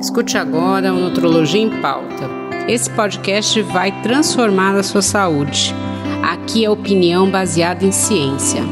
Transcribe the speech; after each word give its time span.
Escute 0.00 0.38
agora 0.38 0.94
o 0.94 1.00
Nutrologia 1.00 1.60
em 1.60 1.82
Pauta. 1.82 2.30
Esse 2.68 2.88
podcast 2.88 3.60
vai 3.62 3.90
transformar 4.00 4.76
a 4.76 4.82
sua 4.84 5.02
saúde. 5.02 5.74
Aqui 6.22 6.64
é 6.64 6.70
opinião 6.70 7.28
baseada 7.28 7.84
em 7.84 7.90
ciência. 7.90 8.62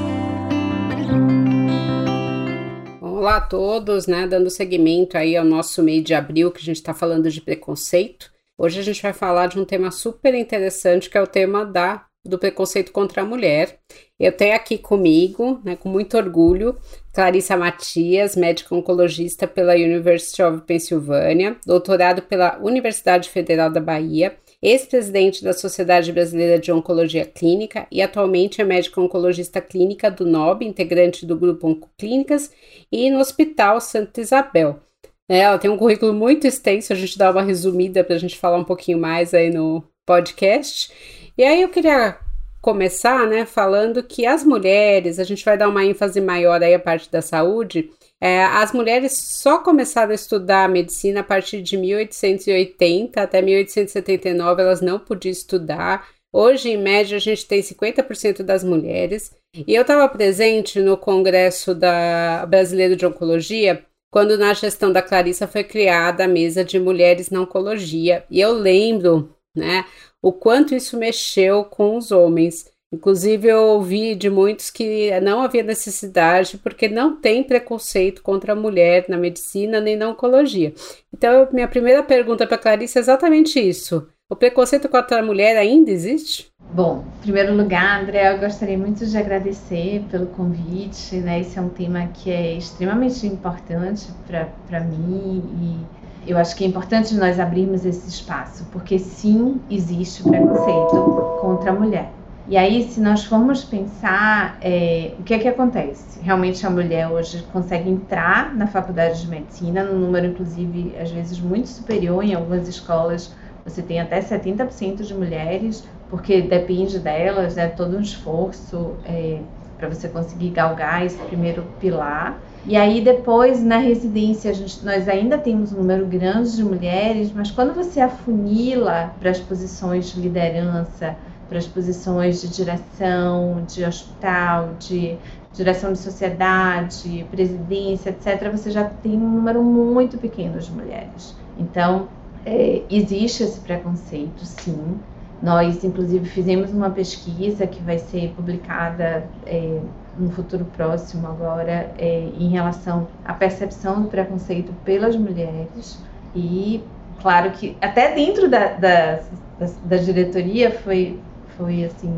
Olá 3.00 3.38
a 3.38 3.40
todos, 3.40 4.06
né? 4.06 4.24
Dando 4.28 4.48
seguimento 4.50 5.18
aí 5.18 5.36
ao 5.36 5.44
nosso 5.44 5.82
mês 5.82 6.04
de 6.04 6.14
abril, 6.14 6.52
que 6.52 6.60
a 6.60 6.64
gente 6.64 6.76
está 6.76 6.94
falando 6.94 7.28
de 7.28 7.40
preconceito. 7.40 8.30
Hoje 8.56 8.78
a 8.78 8.82
gente 8.84 9.02
vai 9.02 9.12
falar 9.12 9.48
de 9.48 9.58
um 9.58 9.64
tema 9.64 9.90
super 9.90 10.32
interessante, 10.32 11.10
que 11.10 11.18
é 11.18 11.22
o 11.22 11.26
tema 11.26 11.64
da 11.64 12.04
do 12.28 12.38
preconceito 12.38 12.92
contra 12.92 13.22
a 13.22 13.24
mulher. 13.24 13.78
Eu 14.18 14.32
tenho 14.32 14.54
aqui 14.54 14.78
comigo, 14.78 15.60
né, 15.64 15.76
com 15.76 15.88
muito 15.88 16.16
orgulho, 16.16 16.76
Clarissa 17.12 17.56
Matias, 17.56 18.36
médica 18.36 18.74
oncologista 18.74 19.46
pela 19.46 19.74
University 19.74 20.42
of 20.42 20.62
Pennsylvania, 20.62 21.56
doutorado 21.66 22.22
pela 22.22 22.58
Universidade 22.58 23.28
Federal 23.28 23.70
da 23.70 23.80
Bahia, 23.80 24.36
ex-presidente 24.62 25.44
da 25.44 25.52
Sociedade 25.52 26.12
Brasileira 26.12 26.58
de 26.58 26.72
Oncologia 26.72 27.24
Clínica 27.24 27.86
e 27.90 28.00
atualmente 28.02 28.60
é 28.60 28.64
médica 28.64 29.00
oncologista 29.00 29.60
clínica 29.60 30.10
do 30.10 30.24
NOB, 30.24 30.64
integrante 30.64 31.26
do 31.26 31.36
grupo 31.36 31.68
Oncoclínicas 31.68 32.50
e 32.90 33.10
no 33.10 33.18
Hospital 33.18 33.80
Santa 33.80 34.20
Isabel. 34.20 34.80
É, 35.28 35.40
ela 35.40 35.58
tem 35.58 35.70
um 35.70 35.76
currículo 35.76 36.12
muito 36.12 36.46
extenso, 36.46 36.92
a 36.92 36.96
gente 36.96 37.18
dá 37.18 37.30
uma 37.30 37.42
resumida 37.42 38.04
para 38.04 38.14
a 38.14 38.18
gente 38.18 38.38
falar 38.38 38.58
um 38.58 38.64
pouquinho 38.64 38.98
mais 38.98 39.34
aí 39.34 39.50
no 39.50 39.82
podcast. 40.06 40.92
E 41.36 41.42
aí 41.42 41.62
eu 41.62 41.68
queria 41.68 42.18
começar, 42.66 43.28
né, 43.28 43.46
falando 43.46 44.02
que 44.02 44.26
as 44.26 44.42
mulheres, 44.42 45.20
a 45.20 45.24
gente 45.24 45.44
vai 45.44 45.56
dar 45.56 45.68
uma 45.68 45.84
ênfase 45.84 46.20
maior 46.20 46.60
aí 46.60 46.74
a 46.74 46.80
parte 46.80 47.08
da 47.08 47.22
saúde, 47.22 47.92
é, 48.20 48.42
as 48.42 48.72
mulheres 48.72 49.12
só 49.16 49.58
começaram 49.58 50.10
a 50.10 50.16
estudar 50.16 50.68
medicina 50.68 51.20
a 51.20 51.22
partir 51.22 51.62
de 51.62 51.76
1880 51.76 53.22
até 53.22 53.40
1879, 53.40 54.62
elas 54.62 54.80
não 54.80 54.98
podiam 54.98 55.30
estudar. 55.30 56.08
Hoje, 56.32 56.70
em 56.70 56.76
média, 56.76 57.18
a 57.18 57.20
gente 57.20 57.46
tem 57.46 57.60
50% 57.60 58.42
das 58.42 58.64
mulheres. 58.64 59.30
E 59.54 59.72
eu 59.72 59.82
estava 59.82 60.08
presente 60.08 60.80
no 60.80 60.96
Congresso 60.96 61.72
da 61.72 62.44
Brasileiro 62.46 62.96
de 62.96 63.06
Oncologia, 63.06 63.84
quando 64.10 64.36
na 64.36 64.52
gestão 64.54 64.90
da 64.90 65.02
Clarissa 65.02 65.46
foi 65.46 65.62
criada 65.62 66.24
a 66.24 66.28
mesa 66.28 66.64
de 66.64 66.80
mulheres 66.80 67.30
na 67.30 67.42
oncologia. 67.42 68.24
E 68.28 68.40
eu 68.40 68.50
lembro, 68.50 69.35
né, 69.56 69.84
o 70.22 70.32
quanto 70.32 70.74
isso 70.74 70.96
mexeu 70.96 71.64
com 71.64 71.96
os 71.96 72.12
homens. 72.12 72.70
Inclusive, 72.92 73.48
eu 73.48 73.62
ouvi 73.62 74.14
de 74.14 74.30
muitos 74.30 74.70
que 74.70 75.10
não 75.20 75.42
havia 75.42 75.62
necessidade, 75.62 76.56
porque 76.58 76.88
não 76.88 77.16
tem 77.16 77.42
preconceito 77.42 78.22
contra 78.22 78.52
a 78.52 78.56
mulher 78.56 79.06
na 79.08 79.16
medicina 79.16 79.80
nem 79.80 79.96
na 79.96 80.08
oncologia. 80.08 80.72
Então, 81.12 81.48
minha 81.52 81.66
primeira 81.66 82.02
pergunta 82.02 82.46
para 82.46 82.58
Clarice 82.58 82.96
é 82.96 83.00
exatamente 83.00 83.58
isso. 83.58 84.06
O 84.28 84.34
preconceito 84.34 84.88
contra 84.88 85.20
a 85.20 85.22
mulher 85.22 85.56
ainda 85.56 85.90
existe? 85.90 86.48
Bom, 86.72 87.04
em 87.18 87.22
primeiro 87.22 87.56
lugar, 87.56 88.02
André, 88.02 88.32
eu 88.34 88.38
gostaria 88.38 88.76
muito 88.76 89.06
de 89.06 89.16
agradecer 89.16 90.02
pelo 90.10 90.26
convite. 90.26 91.16
Né? 91.16 91.40
Esse 91.40 91.58
é 91.58 91.62
um 91.62 91.68
tema 91.68 92.08
que 92.08 92.30
é 92.30 92.56
extremamente 92.56 93.24
importante 93.26 94.08
para 94.26 94.80
mim 94.80 95.42
e 95.60 96.05
eu 96.26 96.38
acho 96.38 96.54
que 96.56 96.64
é 96.64 96.66
importante 96.66 97.14
nós 97.14 97.38
abrirmos 97.38 97.84
esse 97.84 98.08
espaço, 98.08 98.66
porque 98.72 98.98
sim, 98.98 99.60
existe 99.70 100.22
preconceito 100.22 101.38
contra 101.40 101.70
a 101.70 101.74
mulher. 101.74 102.12
E 102.48 102.56
aí, 102.56 102.88
se 102.88 103.00
nós 103.00 103.24
formos 103.24 103.64
pensar, 103.64 104.56
é, 104.60 105.14
o 105.18 105.24
que 105.24 105.34
é 105.34 105.38
que 105.38 105.48
acontece? 105.48 106.20
Realmente 106.22 106.64
a 106.64 106.70
mulher 106.70 107.08
hoje 107.08 107.44
consegue 107.52 107.90
entrar 107.90 108.54
na 108.54 108.68
faculdade 108.68 109.20
de 109.20 109.28
medicina, 109.28 109.82
num 109.82 109.98
número, 109.98 110.26
inclusive, 110.26 110.94
às 111.00 111.10
vezes 111.10 111.40
muito 111.40 111.68
superior. 111.68 112.22
Em 112.22 112.34
algumas 112.34 112.68
escolas, 112.68 113.34
você 113.64 113.82
tem 113.82 114.00
até 114.00 114.20
70% 114.20 115.02
de 115.02 115.12
mulheres, 115.12 115.82
porque 116.08 116.40
depende 116.40 117.00
delas, 117.00 117.58
é 117.58 117.66
né, 117.66 117.68
todo 117.68 117.96
um 117.96 118.00
esforço 118.00 118.92
é, 119.04 119.40
para 119.76 119.88
você 119.88 120.08
conseguir 120.08 120.50
galgar 120.50 121.04
esse 121.04 121.18
primeiro 121.18 121.64
pilar. 121.80 122.38
E 122.68 122.76
aí 122.76 123.00
depois 123.00 123.62
na 123.62 123.78
residência 123.78 124.52
gente, 124.52 124.84
nós 124.84 125.08
ainda 125.08 125.38
temos 125.38 125.72
um 125.72 125.76
número 125.76 126.04
grande 126.04 126.56
de 126.56 126.64
mulheres, 126.64 127.32
mas 127.32 127.48
quando 127.48 127.72
você 127.72 128.00
afunila 128.00 129.14
para 129.20 129.30
as 129.30 129.38
posições 129.38 130.12
de 130.12 130.20
liderança, 130.20 131.16
para 131.48 131.58
as 131.58 131.66
posições 131.66 132.40
de 132.40 132.48
direção, 132.48 133.62
de 133.68 133.84
hospital, 133.84 134.70
de 134.80 135.16
direção 135.52 135.92
de 135.92 135.98
sociedade, 136.00 137.24
presidência, 137.30 138.10
etc., 138.10 138.50
você 138.50 138.72
já 138.72 138.82
tem 138.82 139.12
um 139.12 139.30
número 139.30 139.62
muito 139.62 140.18
pequeno 140.18 140.58
de 140.58 140.70
mulheres. 140.72 141.36
Então, 141.56 142.08
é, 142.44 142.82
existe 142.90 143.44
esse 143.44 143.60
preconceito, 143.60 144.44
sim. 144.44 144.98
Nós, 145.40 145.84
inclusive, 145.84 146.28
fizemos 146.28 146.72
uma 146.72 146.90
pesquisa 146.90 147.64
que 147.66 147.80
vai 147.80 147.98
ser 147.98 148.32
publicada 148.34 149.28
é, 149.46 149.80
no 150.18 150.30
futuro 150.30 150.64
próximo 150.76 151.26
agora 151.26 151.92
é, 151.98 152.28
em 152.38 152.48
relação 152.48 153.08
à 153.24 153.34
percepção 153.34 154.02
do 154.02 154.08
preconceito 154.08 154.72
pelas 154.84 155.16
mulheres. 155.16 155.98
E 156.34 156.82
claro 157.20 157.50
que 157.50 157.76
até 157.80 158.14
dentro 158.14 158.48
da, 158.48 158.68
da, 158.74 159.20
da, 159.58 159.66
da 159.84 159.96
diretoria 159.96 160.70
foi 160.70 161.18
foi 161.56 161.84
assim 161.84 162.14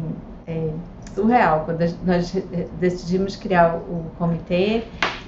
é, 0.47 0.71
surreal 1.15 1.65
quando 1.65 1.81
nós 2.05 2.35
decidimos 2.81 3.37
criar 3.37 3.77
o, 3.77 4.11
comitê. 4.19 4.83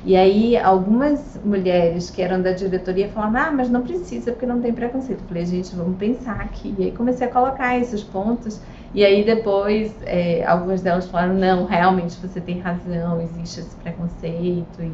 E 0.04 0.16
aí 0.16 0.56
algumas 0.56 1.38
mulheres 1.44 2.08
que 2.08 2.22
eram 2.22 2.41
da 2.41 2.52
diretoria 2.52 3.08
falaram 3.08 3.37
ah 3.37 3.52
mas 3.52 3.69
não 3.69 3.82
precisa 3.82 4.32
porque 4.32 4.47
não 4.47 4.60
tem 4.60 4.72
preconceito. 4.72 5.20
Eu 5.20 5.28
falei 5.28 5.47
gente 5.47 5.75
vamos 5.76 5.98
pensar 5.98 6.41
aqui. 6.41 6.75
E 6.78 6.84
aí 6.84 6.92
comecei 6.92 7.26
a 7.26 7.31
colocar 7.31 7.78
esses 7.78 8.02
pontos 8.02 8.60
e 8.95 9.05
aí 9.05 9.25
depois, 9.25 9.95
é, 10.05 10.45
algumas 10.45 10.81
delas 10.81 11.09
falaram, 11.09 11.34
não, 11.34 11.65
realmente 11.65 12.17
você 12.17 12.41
tem 12.41 12.59
razão, 12.59 13.21
existe 13.21 13.61
esse 13.61 13.77
preconceito. 13.77 14.83
E... 14.83 14.93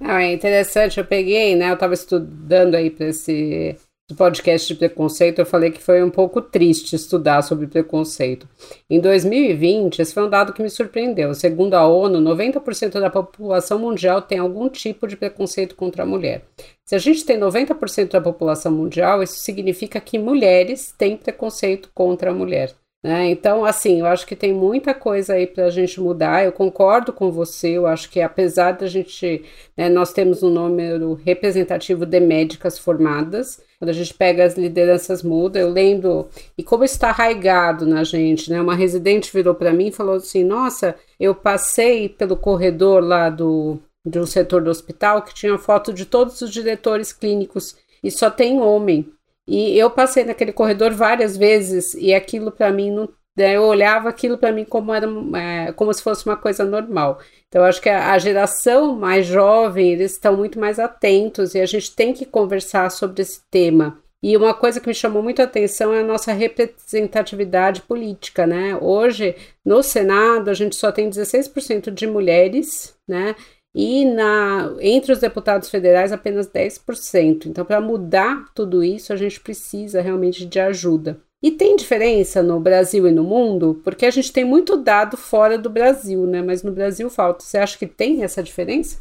Não, 0.00 0.16
é 0.16 0.32
interessante, 0.32 0.98
eu 0.98 1.04
peguei, 1.04 1.56
né, 1.56 1.70
eu 1.70 1.74
estava 1.74 1.94
estudando 1.94 2.74
aí 2.74 2.90
para 2.90 3.06
esse 3.06 3.76
podcast 4.16 4.72
de 4.72 4.78
preconceito, 4.78 5.38
eu 5.38 5.46
falei 5.46 5.70
que 5.70 5.82
foi 5.82 6.02
um 6.02 6.10
pouco 6.10 6.40
triste 6.40 6.96
estudar 6.96 7.42
sobre 7.42 7.66
preconceito. 7.66 8.48
Em 8.88 9.00
2020, 9.00 10.00
esse 10.00 10.14
foi 10.14 10.24
um 10.24 10.30
dado 10.30 10.52
que 10.52 10.62
me 10.62 10.70
surpreendeu. 10.70 11.34
Segundo 11.34 11.74
a 11.74 11.86
ONU, 11.86 12.18
90% 12.18 13.00
da 13.00 13.10
população 13.10 13.78
mundial 13.78 14.22
tem 14.22 14.38
algum 14.38 14.68
tipo 14.68 15.06
de 15.06 15.16
preconceito 15.16 15.76
contra 15.76 16.04
a 16.04 16.06
mulher. 16.06 16.42
Se 16.86 16.94
a 16.94 16.98
gente 16.98 17.24
tem 17.24 17.38
90% 17.38 18.12
da 18.12 18.20
população 18.20 18.72
mundial, 18.72 19.22
isso 19.22 19.34
significa 19.40 20.00
que 20.00 20.18
mulheres 20.18 20.94
têm 20.96 21.16
preconceito 21.16 21.90
contra 21.94 22.30
a 22.30 22.34
mulher. 22.34 22.74
Né? 23.02 23.30
Então, 23.30 23.64
assim, 23.64 24.00
eu 24.00 24.06
acho 24.06 24.26
que 24.26 24.34
tem 24.34 24.52
muita 24.52 24.92
coisa 24.92 25.34
aí 25.34 25.46
para 25.46 25.66
a 25.66 25.70
gente 25.70 26.00
mudar. 26.00 26.44
Eu 26.44 26.50
concordo 26.52 27.12
com 27.12 27.30
você. 27.30 27.70
Eu 27.70 27.86
acho 27.86 28.10
que 28.10 28.20
apesar 28.20 28.72
da 28.72 28.86
gente, 28.86 29.44
né, 29.76 29.88
nós 29.88 30.12
temos 30.12 30.42
um 30.42 30.50
número 30.50 31.14
representativo 31.14 32.04
de 32.04 32.18
médicas 32.18 32.78
formadas. 32.78 33.60
Quando 33.78 33.90
a 33.90 33.94
gente 33.94 34.12
pega 34.12 34.44
as 34.44 34.56
lideranças 34.56 35.22
muda, 35.22 35.60
eu 35.60 35.70
lembro 35.70 36.28
e 36.56 36.64
como 36.64 36.82
está 36.82 37.10
arraigado 37.10 37.86
na 37.86 38.02
gente, 38.02 38.50
né? 38.50 38.60
Uma 38.60 38.74
residente 38.74 39.32
virou 39.32 39.54
para 39.54 39.72
mim 39.72 39.86
e 39.86 39.92
falou 39.92 40.16
assim: 40.16 40.42
Nossa, 40.42 40.96
eu 41.20 41.32
passei 41.32 42.08
pelo 42.08 42.36
corredor 42.36 43.00
lá 43.00 43.30
do 43.30 43.78
de 44.04 44.18
um 44.18 44.26
setor 44.26 44.62
do 44.62 44.70
hospital 44.70 45.22
que 45.22 45.34
tinha 45.34 45.56
foto 45.58 45.92
de 45.92 46.04
todos 46.06 46.40
os 46.40 46.50
diretores 46.50 47.12
clínicos 47.12 47.76
e 48.02 48.10
só 48.10 48.30
tem 48.30 48.60
homem. 48.60 49.12
E 49.48 49.78
eu 49.78 49.90
passei 49.90 50.24
naquele 50.24 50.52
corredor 50.52 50.92
várias 50.92 51.36
vezes 51.36 51.94
e 51.94 52.12
aquilo 52.12 52.52
para 52.52 52.70
mim 52.70 52.90
não 52.90 53.08
né, 53.38 53.54
eu 53.56 53.62
olhava 53.62 54.08
aquilo 54.08 54.36
para 54.36 54.50
mim 54.50 54.64
como 54.64 54.92
era 54.92 55.06
é, 55.36 55.72
como 55.72 55.94
se 55.94 56.02
fosse 56.02 56.26
uma 56.26 56.36
coisa 56.36 56.64
normal. 56.64 57.20
Então, 57.46 57.64
acho 57.64 57.80
que 57.80 57.88
a, 57.88 58.18
geração 58.18 58.96
mais 58.96 59.26
jovem, 59.26 59.92
eles 59.92 60.12
estão 60.12 60.36
muito 60.36 60.58
mais 60.58 60.80
atentos 60.80 61.54
e 61.54 61.60
a 61.60 61.66
gente 61.66 61.94
tem 61.94 62.12
que 62.12 62.26
conversar 62.26 62.90
sobre 62.90 63.22
esse 63.22 63.40
tema. 63.48 64.02
E 64.20 64.36
uma 64.36 64.52
coisa 64.52 64.80
que 64.80 64.88
me 64.88 64.94
chamou 64.94 65.22
muito 65.22 65.40
a 65.40 65.44
atenção 65.44 65.94
é 65.94 66.00
a 66.00 66.04
nossa 66.04 66.32
representatividade 66.32 67.82
política, 67.82 68.44
né? 68.44 68.76
Hoje, 68.80 69.36
no 69.64 69.84
Senado, 69.84 70.50
a 70.50 70.54
gente 70.54 70.74
só 70.74 70.90
tem 70.90 71.08
16% 71.08 71.92
de 71.92 72.06
mulheres, 72.08 72.96
né? 73.06 73.36
E 73.74 74.04
na, 74.04 74.74
entre 74.80 75.12
os 75.12 75.20
deputados 75.20 75.68
federais 75.70 76.12
apenas 76.12 76.48
10%. 76.48 77.46
Então, 77.46 77.64
para 77.64 77.80
mudar 77.80 78.46
tudo 78.54 78.82
isso, 78.82 79.12
a 79.12 79.16
gente 79.16 79.40
precisa 79.40 80.00
realmente 80.00 80.46
de 80.46 80.58
ajuda. 80.58 81.20
E 81.40 81.52
tem 81.52 81.76
diferença 81.76 82.42
no 82.42 82.58
Brasil 82.58 83.06
e 83.06 83.12
no 83.12 83.22
mundo? 83.22 83.80
Porque 83.84 84.04
a 84.04 84.10
gente 84.10 84.32
tem 84.32 84.44
muito 84.44 84.76
dado 84.76 85.16
fora 85.16 85.56
do 85.56 85.70
Brasil, 85.70 86.26
né? 86.26 86.42
Mas 86.42 86.64
no 86.64 86.72
Brasil 86.72 87.08
falta. 87.08 87.44
Você 87.44 87.58
acha 87.58 87.78
que 87.78 87.86
tem 87.86 88.24
essa 88.24 88.42
diferença? 88.42 89.00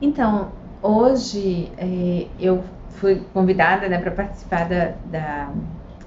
Então, 0.00 0.50
hoje 0.82 1.70
é, 1.78 2.26
eu 2.40 2.64
fui 2.96 3.22
convidada 3.32 3.88
né, 3.88 3.98
para 3.98 4.10
participar 4.10 4.68
da, 4.68 4.94
da, 5.06 5.52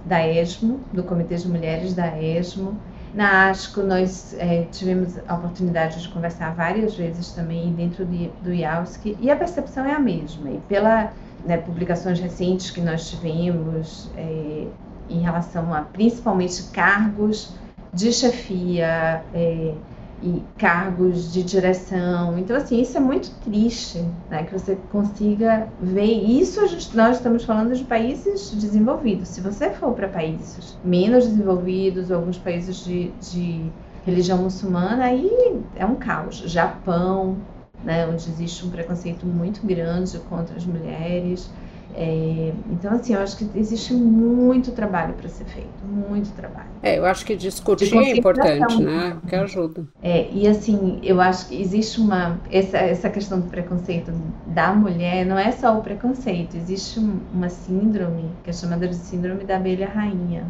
da 0.06 0.28
ESMO, 0.28 0.82
do 0.92 1.04
Comitê 1.04 1.36
de 1.36 1.48
Mulheres 1.48 1.94
da 1.94 2.22
ESMO, 2.22 2.78
na 3.14 3.50
ASCO, 3.50 3.84
nós 3.84 4.34
é, 4.40 4.64
tivemos 4.72 5.18
a 5.28 5.36
oportunidade 5.36 6.02
de 6.02 6.10
conversar 6.10 6.56
várias 6.56 6.96
vezes 6.96 7.32
também 7.32 7.72
dentro 7.74 8.06
do, 8.06 8.30
do 8.42 8.54
IAUSC 8.54 9.16
e 9.20 9.30
a 9.30 9.36
percepção 9.36 9.86
é 9.86 9.94
a 9.94 10.00
mesma. 10.00 10.50
E 10.50 10.60
pela, 10.62 11.14
né, 11.46 11.58
publicações 11.58 12.20
recentes 12.20 12.72
que 12.72 12.82
nós 12.82 13.10
tivemos 13.10 14.10
é, 14.18 14.68
em 15.10 15.20
relação 15.20 15.74
a 15.74 15.82
principalmente 15.82 16.64
cargos 16.72 17.56
de 17.94 18.12
chefia 18.12 19.24
é, 19.32 19.76
e 20.24 20.42
cargos 20.58 21.34
de 21.34 21.44
direção. 21.44 22.40
Então, 22.40 22.56
assim, 22.56 22.82
isso 22.82 22.98
é 22.98 23.00
muito 23.00 23.30
triste, 23.44 24.00
né, 24.30 24.44
que 24.44 24.58
você 24.58 24.78
consiga 24.90 25.68
ver 25.82 26.14
isso. 26.14 26.62
Nós 26.96 27.18
estamos 27.18 27.44
falando 27.44 27.76
de 27.76 27.84
países 27.84 28.52
desenvolvidos. 28.52 29.28
Se 29.28 29.42
você 29.42 29.70
for 29.72 29.94
para 29.94 30.08
países 30.08 30.78
menos 30.84 31.28
desenvolvidos, 31.28 32.12
alguns 32.12 32.38
países 32.38 32.78
de, 32.78 33.12
de 33.20 33.72
religião 34.06 34.38
muçulmana, 34.38 35.04
aí 35.06 35.30
é 35.76 35.86
um 35.86 35.96
caos. 35.96 36.38
Japão, 36.46 37.36
né, 37.84 38.08
onde 38.08 38.30
existe 38.30 38.66
um 38.66 38.70
preconceito 38.70 39.26
muito 39.26 39.66
grande 39.66 40.18
contra 40.30 40.56
as 40.56 40.66
mulheres. 40.66 41.50
É, 41.96 42.52
então, 42.72 42.92
assim, 42.94 43.14
eu 43.14 43.22
acho 43.22 43.38
que 43.38 43.48
existe 43.56 43.94
muito 43.94 44.72
trabalho 44.72 45.14
para 45.14 45.30
ser 45.30 45.46
feito, 45.46 45.86
muito 45.86 46.34
trabalho. 46.36 46.70
É, 46.82 46.98
eu 46.98 47.06
acho 47.06 47.26
que 47.26 47.36
discutir 47.36 47.96
é 47.96 48.18
importante, 48.18 48.82
né? 48.82 49.18
Que 49.28 49.36
ajuda. 49.36 49.86
É, 50.02 50.28
e 50.32 50.48
assim, 50.48 51.00
eu 51.04 51.22
acho 51.22 51.48
que 51.48 51.62
existe 51.62 52.02
uma. 52.02 52.40
Essa, 52.52 52.78
essa 52.78 53.10
questão 53.10 53.40
do 53.40 53.48
preconceito 53.48 54.12
da 54.48 54.74
mulher 54.74 55.26
não 55.26 55.38
é 55.38 55.52
só 55.52 55.78
o 55.78 55.82
preconceito, 55.82 56.58
existe 56.58 57.00
uma 57.00 57.50
síndrome, 57.50 58.30
que 58.44 58.50
é 58.50 58.54
chamada 58.54 58.88
de 58.88 58.96
síndrome 58.96 59.44
da 59.44 59.58
abelha 59.58 59.88
rainha. 59.88 60.46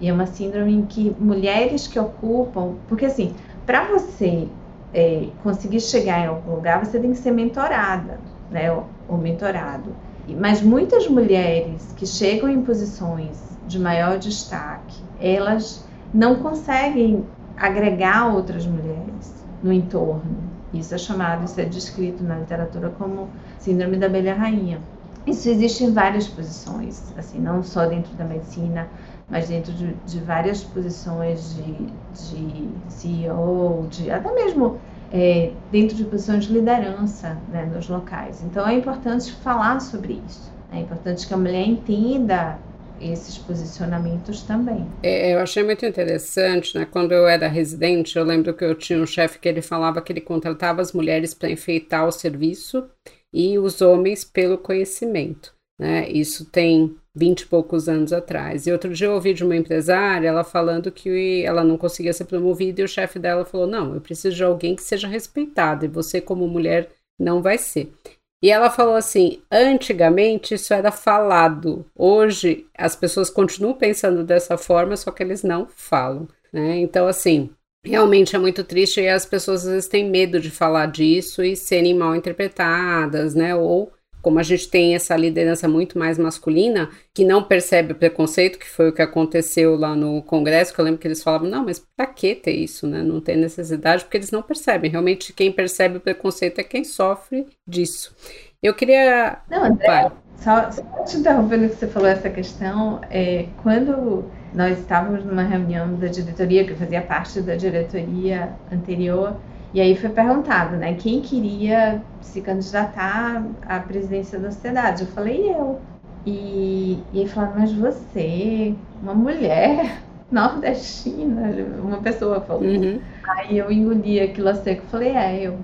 E 0.00 0.08
é 0.08 0.12
uma 0.12 0.26
síndrome 0.26 0.74
em 0.74 0.84
que 0.84 1.14
mulheres 1.18 1.86
que 1.86 1.98
ocupam. 1.98 2.74
Porque, 2.88 3.06
assim, 3.06 3.32
para 3.64 3.84
você 3.84 4.48
é, 4.92 5.28
conseguir 5.42 5.80
chegar 5.80 6.20
em 6.20 6.26
algum 6.26 6.56
lugar, 6.56 6.84
você 6.84 6.98
tem 6.98 7.12
que 7.12 7.18
ser 7.18 7.30
mentorada, 7.30 8.18
né? 8.50 8.70
Ou 9.08 9.16
mentorado. 9.16 9.94
Mas 10.28 10.62
muitas 10.62 11.08
mulheres 11.08 11.92
que 11.96 12.06
chegam 12.06 12.48
em 12.48 12.62
posições 12.62 13.58
de 13.66 13.78
maior 13.78 14.18
destaque, 14.18 15.02
elas 15.20 15.84
não 16.12 16.36
conseguem 16.36 17.24
agregar 17.56 18.32
outras 18.34 18.66
mulheres 18.66 19.44
no 19.62 19.72
entorno. 19.72 20.52
Isso 20.72 20.94
é 20.94 20.98
chamado, 20.98 21.44
isso 21.44 21.60
é 21.60 21.64
descrito 21.64 22.22
na 22.22 22.36
literatura 22.38 22.90
como 22.90 23.28
síndrome 23.58 23.96
da 23.96 24.06
abelha 24.06 24.34
rainha. 24.34 24.80
Isso 25.26 25.48
existe 25.48 25.84
em 25.84 25.92
várias 25.92 26.26
posições, 26.26 27.12
assim, 27.16 27.38
não 27.38 27.62
só 27.62 27.86
dentro 27.86 28.12
da 28.14 28.24
medicina, 28.24 28.88
mas 29.30 29.48
dentro 29.48 29.72
de, 29.72 29.94
de 30.06 30.18
várias 30.20 30.64
posições 30.64 31.54
de, 31.54 31.72
de 32.12 32.68
CEO, 32.88 33.86
de 33.88 34.10
até 34.10 34.32
mesmo 34.34 34.78
é, 35.12 35.50
dentro 35.70 35.96
de 35.96 36.04
posições 36.04 36.46
de 36.46 36.52
liderança 36.52 37.38
né, 37.50 37.66
nos 37.66 37.88
locais. 37.88 38.42
Então 38.42 38.66
é 38.66 38.74
importante 38.74 39.32
falar 39.32 39.80
sobre 39.80 40.20
isso. 40.26 40.50
É 40.72 40.80
importante 40.80 41.26
que 41.26 41.34
a 41.34 41.36
mulher 41.36 41.66
entenda 41.66 42.58
esses 42.98 43.36
posicionamentos 43.36 44.42
também. 44.42 44.86
É, 45.02 45.34
eu 45.34 45.40
achei 45.40 45.62
muito 45.62 45.84
interessante, 45.84 46.78
né? 46.78 46.86
Quando 46.90 47.12
eu 47.12 47.26
era 47.26 47.48
residente, 47.48 48.16
eu 48.16 48.24
lembro 48.24 48.54
que 48.54 48.64
eu 48.64 48.74
tinha 48.74 49.00
um 49.00 49.06
chefe 49.06 49.38
que 49.38 49.48
ele 49.48 49.60
falava 49.60 50.00
que 50.00 50.12
ele 50.12 50.20
contratava 50.20 50.80
as 50.80 50.92
mulheres 50.92 51.34
para 51.34 51.50
enfeitar 51.50 52.06
o 52.06 52.12
serviço 52.12 52.88
e 53.32 53.58
os 53.58 53.80
homens 53.82 54.24
pelo 54.24 54.56
conhecimento. 54.56 55.52
Né? 55.82 56.08
Isso 56.08 56.44
tem 56.44 56.94
vinte 57.12 57.40
e 57.40 57.46
poucos 57.46 57.88
anos 57.88 58.12
atrás. 58.12 58.68
E 58.68 58.72
outro 58.72 58.94
dia 58.94 59.08
eu 59.08 59.14
ouvi 59.14 59.34
de 59.34 59.42
uma 59.42 59.56
empresária 59.56 60.28
ela 60.28 60.44
falando 60.44 60.92
que 60.92 61.42
ela 61.44 61.64
não 61.64 61.76
conseguia 61.76 62.12
ser 62.12 62.26
promovida 62.26 62.80
e 62.80 62.84
o 62.84 62.88
chefe 62.88 63.18
dela 63.18 63.44
falou: 63.44 63.66
Não, 63.66 63.92
eu 63.92 64.00
preciso 64.00 64.36
de 64.36 64.44
alguém 64.44 64.76
que 64.76 64.82
seja 64.84 65.08
respeitado 65.08 65.84
e 65.84 65.88
você, 65.88 66.20
como 66.20 66.46
mulher, 66.46 66.88
não 67.18 67.42
vai 67.42 67.58
ser. 67.58 67.92
E 68.40 68.48
ela 68.48 68.70
falou 68.70 68.94
assim: 68.94 69.42
antigamente 69.50 70.54
isso 70.54 70.72
era 70.72 70.92
falado, 70.92 71.84
hoje 71.96 72.64
as 72.78 72.94
pessoas 72.94 73.28
continuam 73.28 73.74
pensando 73.74 74.22
dessa 74.22 74.56
forma, 74.56 74.96
só 74.96 75.10
que 75.10 75.20
eles 75.20 75.42
não 75.42 75.66
falam. 75.66 76.28
Né? 76.52 76.78
Então, 76.78 77.08
assim, 77.08 77.50
realmente 77.84 78.36
é 78.36 78.38
muito 78.38 78.62
triste 78.62 79.00
e 79.00 79.08
as 79.08 79.26
pessoas 79.26 79.66
às 79.66 79.72
vezes 79.72 79.88
têm 79.88 80.08
medo 80.08 80.38
de 80.38 80.50
falar 80.50 80.86
disso 80.86 81.42
e 81.42 81.56
serem 81.56 81.92
mal 81.94 82.14
interpretadas, 82.14 83.34
né? 83.34 83.52
Ou 83.56 83.92
como 84.22 84.38
a 84.38 84.42
gente 84.42 84.68
tem 84.68 84.94
essa 84.94 85.16
liderança 85.16 85.68
muito 85.68 85.98
mais 85.98 86.16
masculina, 86.16 86.88
que 87.12 87.24
não 87.24 87.42
percebe 87.42 87.92
o 87.92 87.96
preconceito, 87.96 88.58
que 88.58 88.68
foi 88.68 88.88
o 88.88 88.92
que 88.92 89.02
aconteceu 89.02 89.76
lá 89.76 89.94
no 89.94 90.22
Congresso, 90.22 90.72
que 90.72 90.80
eu 90.80 90.84
lembro 90.84 91.00
que 91.00 91.08
eles 91.08 91.22
falavam, 91.22 91.50
não, 91.50 91.64
mas 91.64 91.84
pra 91.96 92.06
que 92.06 92.34
ter 92.34 92.52
isso, 92.52 92.86
né? 92.86 93.02
Não 93.02 93.20
tem 93.20 93.36
necessidade, 93.36 94.04
porque 94.04 94.16
eles 94.16 94.30
não 94.30 94.40
percebem. 94.40 94.90
Realmente, 94.90 95.32
quem 95.32 95.50
percebe 95.50 95.96
o 95.96 96.00
preconceito 96.00 96.60
é 96.60 96.64
quem 96.64 96.84
sofre 96.84 97.46
disso. 97.68 98.14
Eu 98.62 98.72
queria. 98.72 99.40
Não, 99.50 99.64
André, 99.64 100.12
só, 100.36 100.70
só 100.70 100.82
te 101.04 101.16
interrompendo 101.16 101.68
que 101.68 101.76
você 101.76 101.86
falou 101.88 102.08
essa 102.08 102.30
questão, 102.30 103.00
é, 103.10 103.46
quando 103.62 104.24
nós 104.54 104.78
estávamos 104.78 105.24
numa 105.24 105.42
reunião 105.42 105.94
da 105.94 106.08
diretoria, 106.08 106.64
que 106.64 106.72
eu 106.72 106.76
fazia 106.76 107.00
parte 107.00 107.40
da 107.40 107.56
diretoria 107.56 108.52
anterior, 108.70 109.36
e 109.74 109.80
aí 109.80 109.96
foi 109.96 110.10
perguntado, 110.10 110.76
né, 110.76 110.94
quem 110.94 111.20
queria 111.20 112.02
se 112.20 112.40
candidatar 112.40 113.44
à 113.66 113.80
presidência 113.80 114.38
da 114.38 114.50
sociedade? 114.50 115.02
Eu 115.02 115.08
falei 115.08 115.50
eu. 115.50 115.80
E, 116.24 116.98
e 117.12 117.20
aí 117.20 117.28
falaram, 117.28 117.54
mas 117.58 117.72
você, 117.72 118.74
uma 119.02 119.14
mulher 119.14 119.98
nordestina, 120.30 121.52
uma 121.82 121.98
pessoa 121.98 122.40
falou. 122.40 122.62
Uhum. 122.62 123.00
Aí 123.26 123.58
eu 123.58 123.70
engoli 123.72 124.20
aquilo 124.20 124.48
a 124.48 124.54
seco 124.54 124.82
e 124.86 124.90
falei, 124.90 125.10
é, 125.10 125.46
eu. 125.46 125.58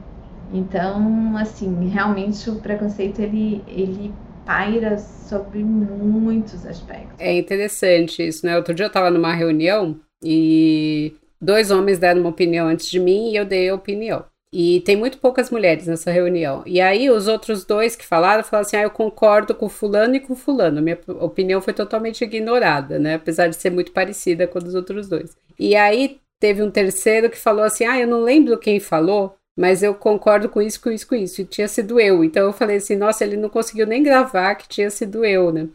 Então, 0.52 1.36
assim, 1.36 1.88
realmente 1.88 2.48
o 2.48 2.56
preconceito, 2.56 3.20
ele, 3.20 3.62
ele 3.68 4.12
paira 4.46 4.96
sobre 4.96 5.62
muitos 5.62 6.64
aspectos. 6.64 7.14
É 7.18 7.36
interessante 7.36 8.26
isso, 8.26 8.46
né? 8.46 8.56
Outro 8.56 8.74
dia 8.74 8.86
eu 8.86 8.88
estava 8.88 9.10
numa 9.10 9.34
reunião 9.34 10.00
e 10.22 11.14
Dois 11.40 11.70
homens 11.70 11.98
deram 11.98 12.20
uma 12.20 12.30
opinião 12.30 12.66
antes 12.66 12.90
de 12.90 12.98
mim 12.98 13.30
e 13.30 13.36
eu 13.36 13.44
dei 13.44 13.68
a 13.68 13.74
opinião. 13.74 14.24
E 14.52 14.80
tem 14.80 14.96
muito 14.96 15.18
poucas 15.18 15.50
mulheres 15.50 15.86
nessa 15.86 16.10
reunião. 16.10 16.62
E 16.64 16.80
aí 16.80 17.10
os 17.10 17.28
outros 17.28 17.64
dois 17.64 17.94
que 17.94 18.06
falaram 18.06 18.42
falaram 18.42 18.66
assim: 18.66 18.76
ah, 18.76 18.82
eu 18.82 18.90
concordo 18.90 19.54
com 19.54 19.68
fulano 19.68 20.14
e 20.14 20.20
com 20.20 20.34
fulano. 20.34 20.80
Minha 20.80 20.98
opinião 21.20 21.60
foi 21.60 21.74
totalmente 21.74 22.24
ignorada, 22.24 22.98
né? 22.98 23.14
Apesar 23.14 23.48
de 23.48 23.56
ser 23.56 23.70
muito 23.70 23.92
parecida 23.92 24.46
com 24.46 24.58
a 24.58 24.62
dos 24.62 24.74
outros 24.74 25.06
dois. 25.06 25.36
E 25.58 25.76
aí 25.76 26.18
teve 26.40 26.62
um 26.62 26.70
terceiro 26.70 27.28
que 27.28 27.38
falou 27.38 27.62
assim: 27.62 27.84
ah, 27.84 28.00
eu 28.00 28.06
não 28.06 28.22
lembro 28.22 28.58
quem 28.58 28.80
falou, 28.80 29.34
mas 29.56 29.82
eu 29.82 29.94
concordo 29.94 30.48
com 30.48 30.62
isso, 30.62 30.80
com 30.80 30.90
isso, 30.90 31.06
com 31.06 31.14
isso. 31.14 31.42
E 31.42 31.44
tinha 31.44 31.68
sido 31.68 32.00
eu. 32.00 32.24
Então 32.24 32.46
eu 32.46 32.52
falei 32.52 32.78
assim: 32.78 32.96
nossa, 32.96 33.24
ele 33.24 33.36
não 33.36 33.50
conseguiu 33.50 33.86
nem 33.86 34.02
gravar 34.02 34.54
que 34.54 34.66
tinha 34.68 34.88
sido 34.88 35.26
eu, 35.26 35.52
né? 35.52 35.68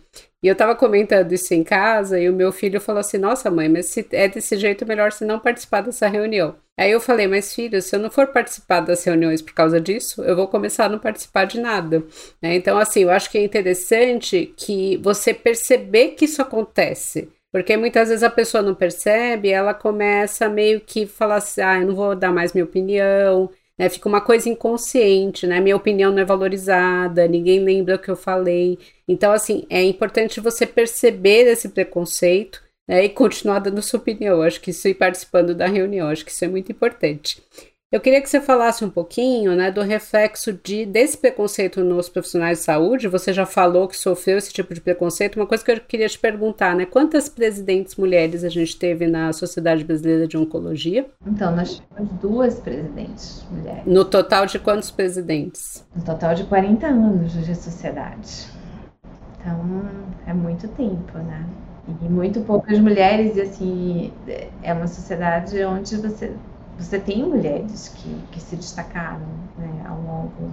E 0.44 0.48
eu 0.48 0.56
tava 0.56 0.76
comentando 0.76 1.32
isso 1.32 1.54
em 1.54 1.64
casa 1.64 2.20
e 2.20 2.30
o 2.30 2.34
meu 2.34 2.52
filho 2.52 2.82
falou 2.82 3.00
assim: 3.00 3.18
Nossa, 3.18 3.50
mãe, 3.50 3.70
mas 3.70 3.86
se 3.86 4.06
é 4.12 4.28
desse 4.28 4.58
jeito, 4.58 4.86
melhor 4.86 5.14
se 5.14 5.24
não 5.24 5.40
participar 5.40 5.82
dessa 5.82 6.06
reunião. 6.08 6.56
Aí 6.78 6.92
eu 6.92 7.00
falei: 7.00 7.28
Mas 7.28 7.56
filho, 7.56 7.82
se 7.82 7.96
eu 7.96 8.00
não 8.02 8.12
for 8.12 8.28
participar 8.28 8.82
das 8.82 9.02
reuniões 9.06 9.42
por 9.42 9.54
causa 9.54 9.80
disso, 9.80 10.22
eu 10.24 10.36
vou 10.36 10.50
começar 10.50 10.86
a 10.86 10.90
não 10.90 11.00
participar 11.00 11.46
de 11.46 11.62
nada. 11.62 12.04
Né? 12.42 12.56
Então, 12.56 12.78
assim, 12.78 13.04
eu 13.04 13.10
acho 13.10 13.32
que 13.32 13.38
é 13.38 13.44
interessante 13.44 14.54
que 14.58 14.98
você 14.98 15.34
perceber 15.34 16.10
que 16.10 16.26
isso 16.26 16.42
acontece. 16.42 17.30
Porque 17.50 17.78
muitas 17.78 18.10
vezes 18.10 18.24
a 18.24 18.30
pessoa 18.30 18.64
não 18.64 18.76
percebe, 18.76 19.50
ela 19.50 19.74
começa 19.74 20.50
meio 20.50 20.82
que 20.82 21.06
falar 21.06 21.36
assim: 21.36 21.62
ah, 21.62 21.80
eu 21.80 21.88
não 21.88 21.96
vou 21.96 22.16
dar 22.16 22.34
mais 22.34 22.52
minha 22.52 22.66
opinião, 22.66 23.50
né? 23.78 23.90
Fica 23.90 24.08
uma 24.08 24.22
coisa 24.22 24.50
inconsciente, 24.50 25.48
né? 25.48 25.60
Minha 25.60 25.76
opinião 25.76 26.12
não 26.12 26.20
é 26.20 26.26
valorizada, 26.26 27.28
ninguém 27.28 27.60
lembra 27.60 27.96
o 27.96 28.00
que 28.00 28.10
eu 28.10 28.16
falei. 28.16 28.78
Então, 29.08 29.32
assim, 29.32 29.66
é 29.70 29.84
importante 29.84 30.40
você 30.40 30.66
perceber 30.66 31.48
esse 31.48 31.70
preconceito 31.70 32.62
né? 32.88 33.06
e 33.06 33.10
continuar 33.10 33.60
dando 33.60 33.82
sua 33.82 34.00
opinião. 34.00 34.42
Acho 34.42 34.62
que 34.62 34.72
isso 34.72 34.88
e 34.88 34.94
participando 34.94 35.56
da 35.56 35.68
reunião, 35.68 36.10
acho 36.10 36.26
que 36.26 36.32
isso 36.32 36.46
é 36.46 36.48
muito 36.48 36.72
importante. 36.72 37.42
Eu 37.94 38.02
queria 38.02 38.20
que 38.20 38.28
você 38.28 38.42
falasse 38.42 38.84
um 38.84 38.90
pouquinho 38.90 39.56
né, 39.56 39.70
do 39.70 39.80
reflexo 39.84 40.52
de, 40.52 40.84
desse 40.84 41.16
preconceito 41.16 41.84
nos 41.84 42.10
profissionais 42.10 42.58
de 42.58 42.64
saúde. 42.64 43.08
Você 43.08 43.32
já 43.32 43.46
falou 43.46 43.88
que 43.88 43.96
sofreu 43.96 44.40
esse 44.40 44.52
tipo 44.52 44.74
de 44.74 44.82
preconceito. 44.82 45.36
Uma 45.36 45.46
coisa 45.46 45.64
que 45.64 45.72
eu 45.72 45.80
queria 45.80 46.10
te 46.10 46.18
perguntar, 46.18 46.76
né? 46.76 46.88
Quantas 46.88 47.30
presidentes 47.30 47.96
mulheres 47.96 48.44
a 48.44 48.50
gente 48.50 48.76
teve 48.78 49.06
na 49.06 49.32
Sociedade 49.32 49.84
Brasileira 49.84 50.28
de 50.28 50.36
Oncologia? 50.36 51.06
Então, 51.24 51.56
nós 51.56 51.76
tivemos 51.76 52.12
duas 52.20 52.60
presidentes 52.60 53.46
mulheres. 53.52 53.84
No 53.86 54.04
total 54.04 54.48
de 54.48 54.58
quantos 54.58 54.90
presidentes? 54.90 55.86
No 55.96 56.04
total 56.04 56.34
de 56.34 56.46
40 56.46 56.88
anos 56.88 57.32
de 57.46 57.54
sociedade. 57.54 58.48
Então, 59.40 59.86
é 60.26 60.34
muito 60.34 60.68
tempo, 60.70 61.20
né? 61.20 61.48
E 62.02 62.10
muito 62.10 62.42
poucas 62.42 62.80
mulheres, 62.80 63.38
e 63.38 63.42
assim, 63.42 64.14
é 64.64 64.74
uma 64.74 64.88
sociedade 64.88 65.64
onde 65.64 65.96
você 65.98 66.34
você 66.78 67.00
tem 67.00 67.24
mulheres 67.24 67.90
que, 67.90 68.16
que 68.32 68.40
se 68.40 68.56
destacaram 68.56 69.26
né, 69.58 69.86
ao 69.88 69.98
longo 69.98 70.52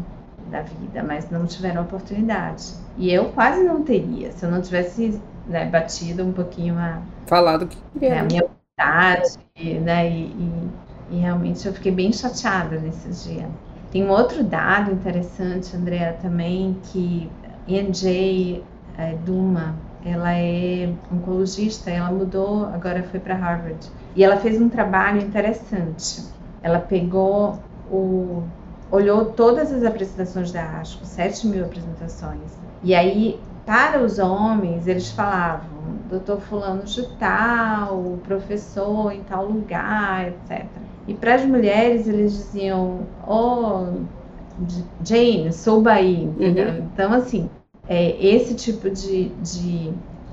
da 0.50 0.62
vida, 0.62 1.02
mas 1.02 1.30
não 1.30 1.46
tiveram 1.46 1.82
oportunidade. 1.82 2.74
E 2.96 3.12
eu 3.12 3.30
quase 3.30 3.62
não 3.62 3.82
teria, 3.82 4.32
se 4.32 4.44
eu 4.44 4.50
não 4.50 4.60
tivesse 4.60 5.20
né, 5.46 5.66
batido 5.66 6.24
um 6.24 6.32
pouquinho 6.32 6.78
a, 6.78 7.00
Falado 7.26 7.66
que. 7.66 7.78
Né, 7.94 8.18
a 8.18 8.24
minha 8.24 8.42
vontade, 8.42 9.38
né, 9.80 10.10
e, 10.10 10.24
e, 10.24 10.70
e, 11.10 11.18
realmente 11.20 11.66
eu 11.66 11.72
fiquei 11.72 11.92
bem 11.92 12.12
chateada 12.12 12.78
nesses 12.78 13.24
dias. 13.24 13.48
Tem 13.90 14.04
um 14.04 14.10
outro 14.10 14.44
dado 14.44 14.92
interessante, 14.92 15.76
Andrea, 15.76 16.16
também, 16.20 16.76
que 16.84 17.30
NJ 17.66 18.64
é, 18.96 19.14
Duma, 19.24 19.74
ela 20.04 20.32
é 20.32 20.92
oncologista, 21.12 21.90
ela 21.90 22.10
mudou, 22.10 22.66
agora 22.66 23.02
foi 23.02 23.20
para 23.20 23.34
Harvard. 23.34 23.78
E 24.14 24.24
ela 24.24 24.36
fez 24.36 24.60
um 24.60 24.68
trabalho 24.68 25.20
interessante. 25.22 26.24
Ela 26.62 26.78
pegou 26.78 27.58
o 27.90 28.42
olhou 28.90 29.26
todas 29.26 29.72
as 29.72 29.84
apresentações 29.84 30.50
da 30.50 30.80
ASCO, 30.80 31.04
7 31.04 31.46
mil 31.46 31.64
apresentações. 31.64 32.58
E 32.82 32.94
aí, 32.94 33.38
para 33.64 34.02
os 34.02 34.18
homens, 34.18 34.86
eles 34.86 35.10
falavam, 35.10 35.68
doutor 36.08 36.40
fulano 36.40 36.82
de 36.82 37.06
tal, 37.16 38.18
professor 38.24 39.12
em 39.12 39.22
tal 39.22 39.46
lugar, 39.46 40.28
etc. 40.28 40.66
E 41.06 41.14
para 41.14 41.36
as 41.36 41.44
mulheres, 41.44 42.08
eles 42.08 42.32
diziam, 42.32 43.00
oh, 43.26 44.00
Jane, 45.04 45.52
suba 45.52 45.92
aí. 45.92 46.24
Uhum. 46.38 46.88
Então, 46.92 47.12
assim, 47.12 47.48
é, 47.88 48.16
esse 48.24 48.54
tipo 48.54 48.90
de, 48.90 49.28
de 49.28 49.92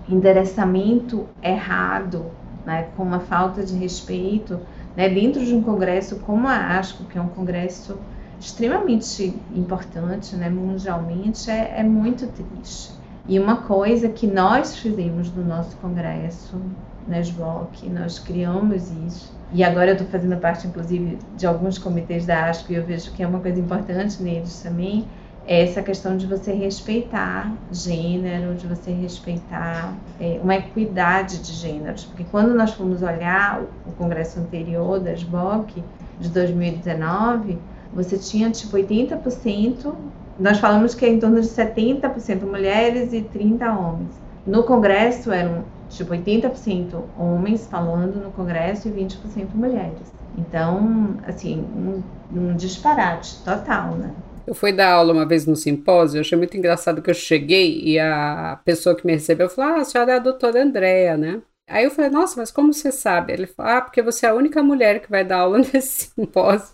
endereçamento 0.10 1.28
errado, 1.44 2.26
né, 2.68 2.90
com 2.98 3.04
uma 3.04 3.22
falta 3.22 3.64
de 3.64 3.74
respeito, 3.78 4.60
né, 4.94 5.08
dentro 5.08 5.44
de 5.44 5.56
um 5.56 5.64
congresso 5.64 6.18
como 6.20 6.50
a 6.50 6.78
ASCO, 6.78 7.06
que 7.06 7.18
é 7.18 7.22
um 7.22 7.30
congresso 7.30 7.98
extremamente 8.38 9.34
importante 9.56 10.36
né, 10.36 10.50
mundialmente, 10.50 11.50
é, 11.50 11.80
é 11.80 11.84
muito 11.84 12.28
triste. 12.28 12.92
E 13.26 13.40
uma 13.40 13.58
coisa 13.58 14.10
que 14.10 14.28
nós 14.28 14.78
fizemos 14.78 15.34
no 15.34 15.46
nosso 15.46 15.78
congresso, 15.78 16.62
na 17.08 17.20
SBOC, 17.22 17.88
nós 17.88 18.20
criamos 18.20 18.92
isso, 19.08 19.34
e 19.54 19.64
agora 19.64 19.92
eu 19.92 19.94
estou 19.94 20.08
fazendo 20.10 20.36
parte, 20.36 20.68
inclusive, 20.68 21.18
de 21.38 21.48
alguns 21.48 21.78
comitês 21.78 22.26
da 22.26 22.50
ASCO, 22.50 22.74
e 22.74 22.76
eu 22.76 22.84
vejo 22.84 23.14
que 23.14 23.24
é 23.24 23.28
uma 23.28 23.40
coisa 23.40 23.62
importante 23.62 24.22
neles 24.22 24.62
também, 24.62 25.08
essa 25.48 25.82
questão 25.82 26.18
de 26.18 26.28
você 26.28 26.52
respeitar 26.52 27.50
gênero, 27.72 28.54
de 28.56 28.68
você 28.68 28.92
respeitar 28.92 29.94
é, 30.20 30.40
uma 30.44 30.56
equidade 30.56 31.38
de 31.38 31.54
gêneros. 31.54 32.04
Porque 32.04 32.26
quando 32.30 32.54
nós 32.54 32.74
fomos 32.74 33.02
olhar 33.02 33.62
o, 33.86 33.92
congresso 33.94 34.40
anterior 34.40 35.00
da 35.00 35.14
SBOC, 35.14 35.82
de 36.20 36.30
2019, 36.30 37.58
você 37.94 38.18
tinha 38.18 38.52
tipo 38.52 38.76
80%, 38.76 39.94
nós 40.38 40.60
falamos 40.60 40.94
que 40.94 41.06
é 41.06 41.10
em 41.10 41.20
torno 41.20 41.40
de 41.40 41.48
70% 41.48 42.42
mulheres 42.44 43.14
e 43.14 43.22
30 43.22 43.72
homens. 43.72 44.12
No 44.46 44.64
congresso 44.64 45.32
eram 45.32 45.64
tipo 45.90 46.12
80% 46.14 47.02
homens 47.18 47.66
falando 47.68 48.22
no 48.22 48.32
congresso 48.32 48.90
e 48.90 48.92
20% 48.92 49.48
mulheres. 49.56 50.14
Então, 50.38 51.16
assim, 51.26 51.66
um, 51.76 52.04
um 52.38 52.56
disparate 52.56 53.42
total, 53.44 53.92
né? 53.92 54.12
Eu 54.48 54.56
fui 54.56 54.72
dar 54.72 54.94
aula 54.94 55.12
uma 55.12 55.28
vez 55.28 55.46
no 55.46 55.58
simpósio, 55.58 56.18
eu 56.18 56.22
achei 56.22 56.38
muito 56.38 56.56
engraçado 56.56 57.02
que 57.02 57.10
eu 57.10 57.14
cheguei 57.14 57.82
e 57.84 58.00
a 58.00 58.60
pessoa 58.64 58.96
que 58.96 59.06
me 59.06 59.12
recebeu 59.14 59.50
falou: 59.50 59.76
Ah, 59.76 59.82
a 59.82 59.86
senhora 59.86 60.14
é 60.14 60.16
a 60.16 60.20
doutora 60.20 60.64
Andréa, 60.64 61.18
né? 61.18 61.42
Aí 61.70 61.84
eu 61.84 61.92
falei, 61.92 62.10
nossa, 62.10 62.40
mas 62.40 62.50
como 62.50 62.74
você 62.74 62.94
sabe? 62.94 63.34
Ele 63.34 63.46
falou, 63.46 63.74
ah, 63.74 63.82
porque 63.82 64.02
você 64.02 64.26
é 64.26 64.30
a 64.30 64.34
única 64.34 64.64
mulher 64.64 65.02
que 65.02 65.10
vai 65.10 65.26
dar 65.26 65.40
aula 65.40 65.58
nesse 65.74 66.12
simpósio. 66.16 66.74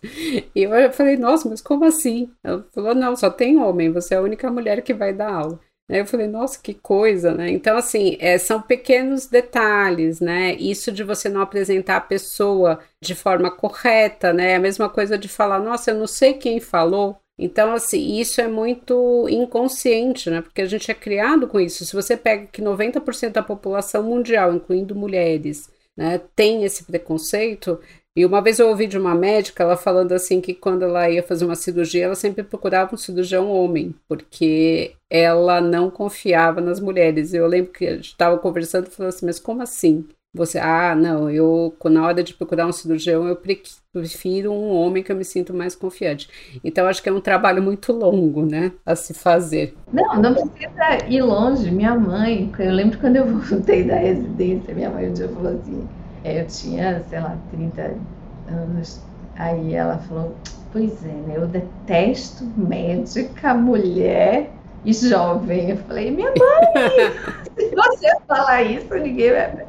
E 0.56 0.62
eu 0.62 0.94
falei, 0.94 1.18
nossa, 1.18 1.50
mas 1.50 1.62
como 1.62 1.84
assim? 1.84 2.32
Ela 2.44 2.64
falou, 2.72 2.94
não, 2.94 3.16
só 3.16 3.30
tem 3.32 3.58
homem, 3.58 3.92
você 3.92 4.14
é 4.14 4.18
a 4.18 4.22
única 4.22 4.52
mulher 4.52 4.84
que 4.84 4.94
vai 4.94 5.12
dar 5.12 5.34
aula. 5.34 5.60
Aí 5.90 6.00
eu 6.00 6.06
falei, 6.06 6.28
nossa, 6.28 6.60
que 6.62 6.74
coisa, 6.74 7.34
né? 7.34 7.50
Então, 7.50 7.76
assim, 7.76 8.18
é, 8.20 8.38
são 8.38 8.62
pequenos 8.62 9.26
detalhes, 9.28 10.20
né? 10.22 10.54
Isso 10.56 10.92
de 10.92 11.04
você 11.04 11.28
não 11.28 11.42
apresentar 11.42 11.98
a 11.98 12.02
pessoa 12.02 12.80
de 13.02 13.14
forma 13.16 13.52
correta, 13.52 14.32
né? 14.32 14.52
É 14.52 14.56
a 14.56 14.60
mesma 14.60 14.90
coisa 14.90 15.18
de 15.18 15.28
falar, 15.28 15.60
nossa, 15.60 15.92
eu 15.92 15.96
não 15.96 16.08
sei 16.08 16.36
quem 16.36 16.60
falou, 16.60 17.18
então, 17.44 17.74
assim, 17.74 18.22
isso 18.22 18.40
é 18.40 18.48
muito 18.48 19.28
inconsciente, 19.30 20.30
né? 20.30 20.42
Porque 20.42 20.62
a 20.62 20.66
gente 20.66 20.90
é 20.90 20.94
criado 20.94 21.46
com 21.46 21.60
isso. 21.60 21.86
Se 21.86 21.94
você 21.94 22.16
pega 22.16 22.48
que 22.48 22.62
90% 22.62 23.34
da 23.34 23.44
população 23.44 24.02
mundial, 24.02 24.54
incluindo 24.54 24.96
mulheres, 24.96 25.70
né, 25.98 26.22
tem 26.38 26.64
esse 26.64 26.86
preconceito. 26.86 27.82
E 28.16 28.26
uma 28.26 28.42
vez 28.42 28.60
eu 28.60 28.70
ouvi 28.70 28.88
de 28.88 28.98
uma 28.98 29.14
médica 29.14 29.64
ela 29.64 29.76
falando 29.76 30.14
assim 30.14 30.40
que 30.40 30.54
quando 30.54 30.84
ela 30.84 31.10
ia 31.10 31.22
fazer 31.22 31.44
uma 31.44 31.56
cirurgia, 31.56 32.06
ela 32.06 32.16
sempre 32.16 32.44
procurava 32.44 32.96
um 32.96 32.98
cirurgião 32.98 33.52
homem, 33.52 33.94
porque 34.08 34.96
ela 35.10 35.60
não 35.60 35.92
confiava 35.92 36.62
nas 36.62 36.80
mulheres. 36.80 37.34
Eu 37.34 37.46
lembro 37.46 37.74
que 37.74 37.86
a 37.86 37.96
gente 37.96 38.06
estava 38.06 38.38
conversando 38.38 38.88
e 38.88 38.92
falou 38.92 39.10
assim, 39.10 39.26
mas 39.26 39.38
como 39.40 39.62
assim? 39.62 40.08
Você, 40.36 40.58
ah, 40.58 40.96
não, 40.96 41.30
eu, 41.30 41.76
na 41.86 42.08
hora 42.08 42.24
de 42.24 42.34
procurar 42.34 42.66
um 42.66 42.72
cirurgião, 42.72 43.28
eu 43.28 43.36
prefiro 43.36 44.52
um 44.52 44.74
homem 44.74 45.04
que 45.04 45.12
eu 45.12 45.16
me 45.16 45.24
sinto 45.24 45.54
mais 45.54 45.76
confiante. 45.76 46.28
Então, 46.64 46.88
acho 46.88 47.04
que 47.04 47.10
é 47.10 47.12
um 47.12 47.22
trabalho 47.22 47.62
muito 47.62 47.94
longo, 47.94 48.44
né, 48.44 48.72
a 48.84 48.96
se 48.96 49.14
fazer. 49.14 49.76
Não, 49.92 50.20
não 50.20 50.34
precisa 50.34 51.06
ir 51.08 51.22
longe. 51.22 51.70
Minha 51.70 51.94
mãe, 51.96 52.52
eu 52.58 52.72
lembro 52.72 52.98
quando 52.98 53.18
eu 53.18 53.28
voltei 53.38 53.84
da 53.84 53.96
residência, 53.96 54.74
minha 54.74 54.90
mãe 54.90 55.08
um 55.08 55.14
dia 55.14 55.30
falou 55.30 55.54
assim, 55.54 55.88
é, 56.24 56.42
eu 56.42 56.48
tinha, 56.48 57.04
sei 57.08 57.20
lá, 57.20 57.38
30 57.52 57.96
anos, 58.48 59.02
aí 59.36 59.76
ela 59.76 60.00
falou, 60.00 60.36
pois 60.72 61.06
é, 61.06 61.10
né, 61.10 61.36
eu 61.36 61.46
detesto 61.46 62.44
médica, 62.58 63.54
mulher 63.54 64.50
e 64.84 64.94
jovem. 64.94 65.70
Eu 65.70 65.78
falei, 65.78 66.10
minha 66.10 66.30
mãe, 66.30 67.12
se 67.56 67.76
você 67.76 68.18
falar 68.28 68.64
isso, 68.64 68.92
ninguém 68.96 69.30
vai 69.32 69.68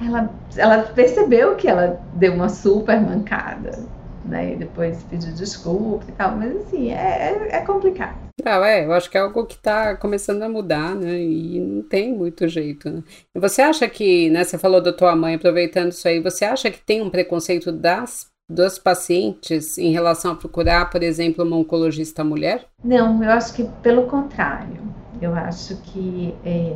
ela, 0.00 0.30
ela 0.56 0.82
percebeu 0.82 1.56
que 1.56 1.68
ela 1.68 2.00
deu 2.14 2.34
uma 2.34 2.48
super 2.48 3.00
mancada, 3.00 3.78
né? 4.24 4.54
E 4.54 4.56
depois 4.56 5.02
pediu 5.04 5.32
desculpa 5.32 6.04
e 6.08 6.12
tal, 6.12 6.36
mas 6.36 6.56
assim, 6.56 6.90
é, 6.90 7.48
é, 7.50 7.56
é 7.56 7.60
complicado. 7.60 8.16
Não, 8.42 8.64
é, 8.64 8.86
eu 8.86 8.92
acho 8.92 9.10
que 9.10 9.18
é 9.18 9.20
algo 9.20 9.44
que 9.44 9.54
está 9.54 9.94
começando 9.96 10.42
a 10.42 10.48
mudar, 10.48 10.94
né? 10.94 11.20
E 11.20 11.60
não 11.60 11.82
tem 11.82 12.14
muito 12.14 12.48
jeito, 12.48 12.88
né? 12.88 13.02
Você 13.36 13.60
acha 13.60 13.86
que, 13.88 14.30
né? 14.30 14.44
Você 14.44 14.56
falou 14.56 14.80
da 14.80 14.92
tua 14.92 15.14
mãe, 15.14 15.34
aproveitando 15.34 15.92
isso 15.92 16.08
aí, 16.08 16.20
você 16.20 16.44
acha 16.44 16.70
que 16.70 16.80
tem 16.80 17.02
um 17.02 17.10
preconceito 17.10 17.70
das 17.70 18.30
dos 18.48 18.78
pacientes 18.78 19.78
em 19.78 19.92
relação 19.92 20.32
a 20.32 20.34
procurar, 20.34 20.90
por 20.90 21.04
exemplo, 21.04 21.44
uma 21.44 21.56
oncologista 21.56 22.24
mulher? 22.24 22.66
Não, 22.82 23.22
eu 23.22 23.30
acho 23.30 23.54
que 23.54 23.62
pelo 23.80 24.08
contrário. 24.08 24.90
Eu 25.22 25.34
acho 25.34 25.76
que 25.82 26.34
é, 26.44 26.74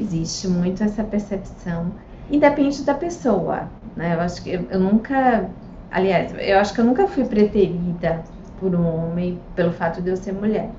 existe 0.00 0.48
muito 0.48 0.82
essa 0.82 1.04
percepção 1.04 1.92
Independe 2.30 2.84
da 2.84 2.94
pessoa, 2.94 3.68
né? 3.96 4.14
Eu 4.14 4.20
acho 4.20 4.40
que 4.42 4.50
eu, 4.50 4.64
eu 4.70 4.78
nunca, 4.78 5.50
aliás, 5.90 6.32
eu 6.38 6.58
acho 6.58 6.72
que 6.72 6.80
eu 6.80 6.84
nunca 6.84 7.08
fui 7.08 7.24
preterida 7.24 8.22
por 8.60 8.72
um 8.74 8.86
homem 8.86 9.40
pelo 9.56 9.72
fato 9.72 10.00
de 10.00 10.10
eu 10.10 10.16
ser 10.16 10.32
mulher, 10.32 10.70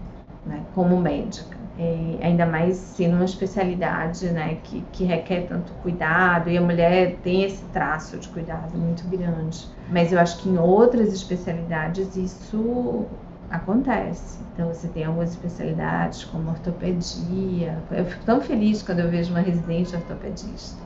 né? 0.45 0.61
Como 0.73 0.97
médica. 0.97 1.59
É, 1.77 2.25
ainda 2.25 2.45
mais 2.45 2.75
sendo 2.77 3.15
uma 3.15 3.25
especialidade 3.25 4.29
né, 4.29 4.57
que, 4.63 4.81
que 4.91 5.03
requer 5.03 5.47
tanto 5.47 5.71
cuidado, 5.81 6.49
e 6.49 6.57
a 6.57 6.61
mulher 6.61 7.17
tem 7.23 7.43
esse 7.43 7.63
traço 7.65 8.17
de 8.17 8.27
cuidado 8.29 8.77
muito 8.77 9.03
grande. 9.07 9.67
Mas 9.89 10.13
eu 10.13 10.19
acho 10.19 10.37
que 10.37 10.49
em 10.49 10.57
outras 10.57 11.11
especialidades 11.11 12.15
isso 12.15 13.05
acontece. 13.49 14.37
Então 14.53 14.67
você 14.67 14.87
tem 14.89 15.05
algumas 15.05 15.31
especialidades 15.31 16.23
como 16.25 16.51
ortopedia. 16.51 17.77
Eu 17.89 18.05
fico 18.05 18.23
tão 18.25 18.39
feliz 18.39 18.83
quando 18.83 18.99
eu 18.99 19.09
vejo 19.09 19.31
uma 19.31 19.41
residente 19.41 19.95
ortopedista 19.95 20.79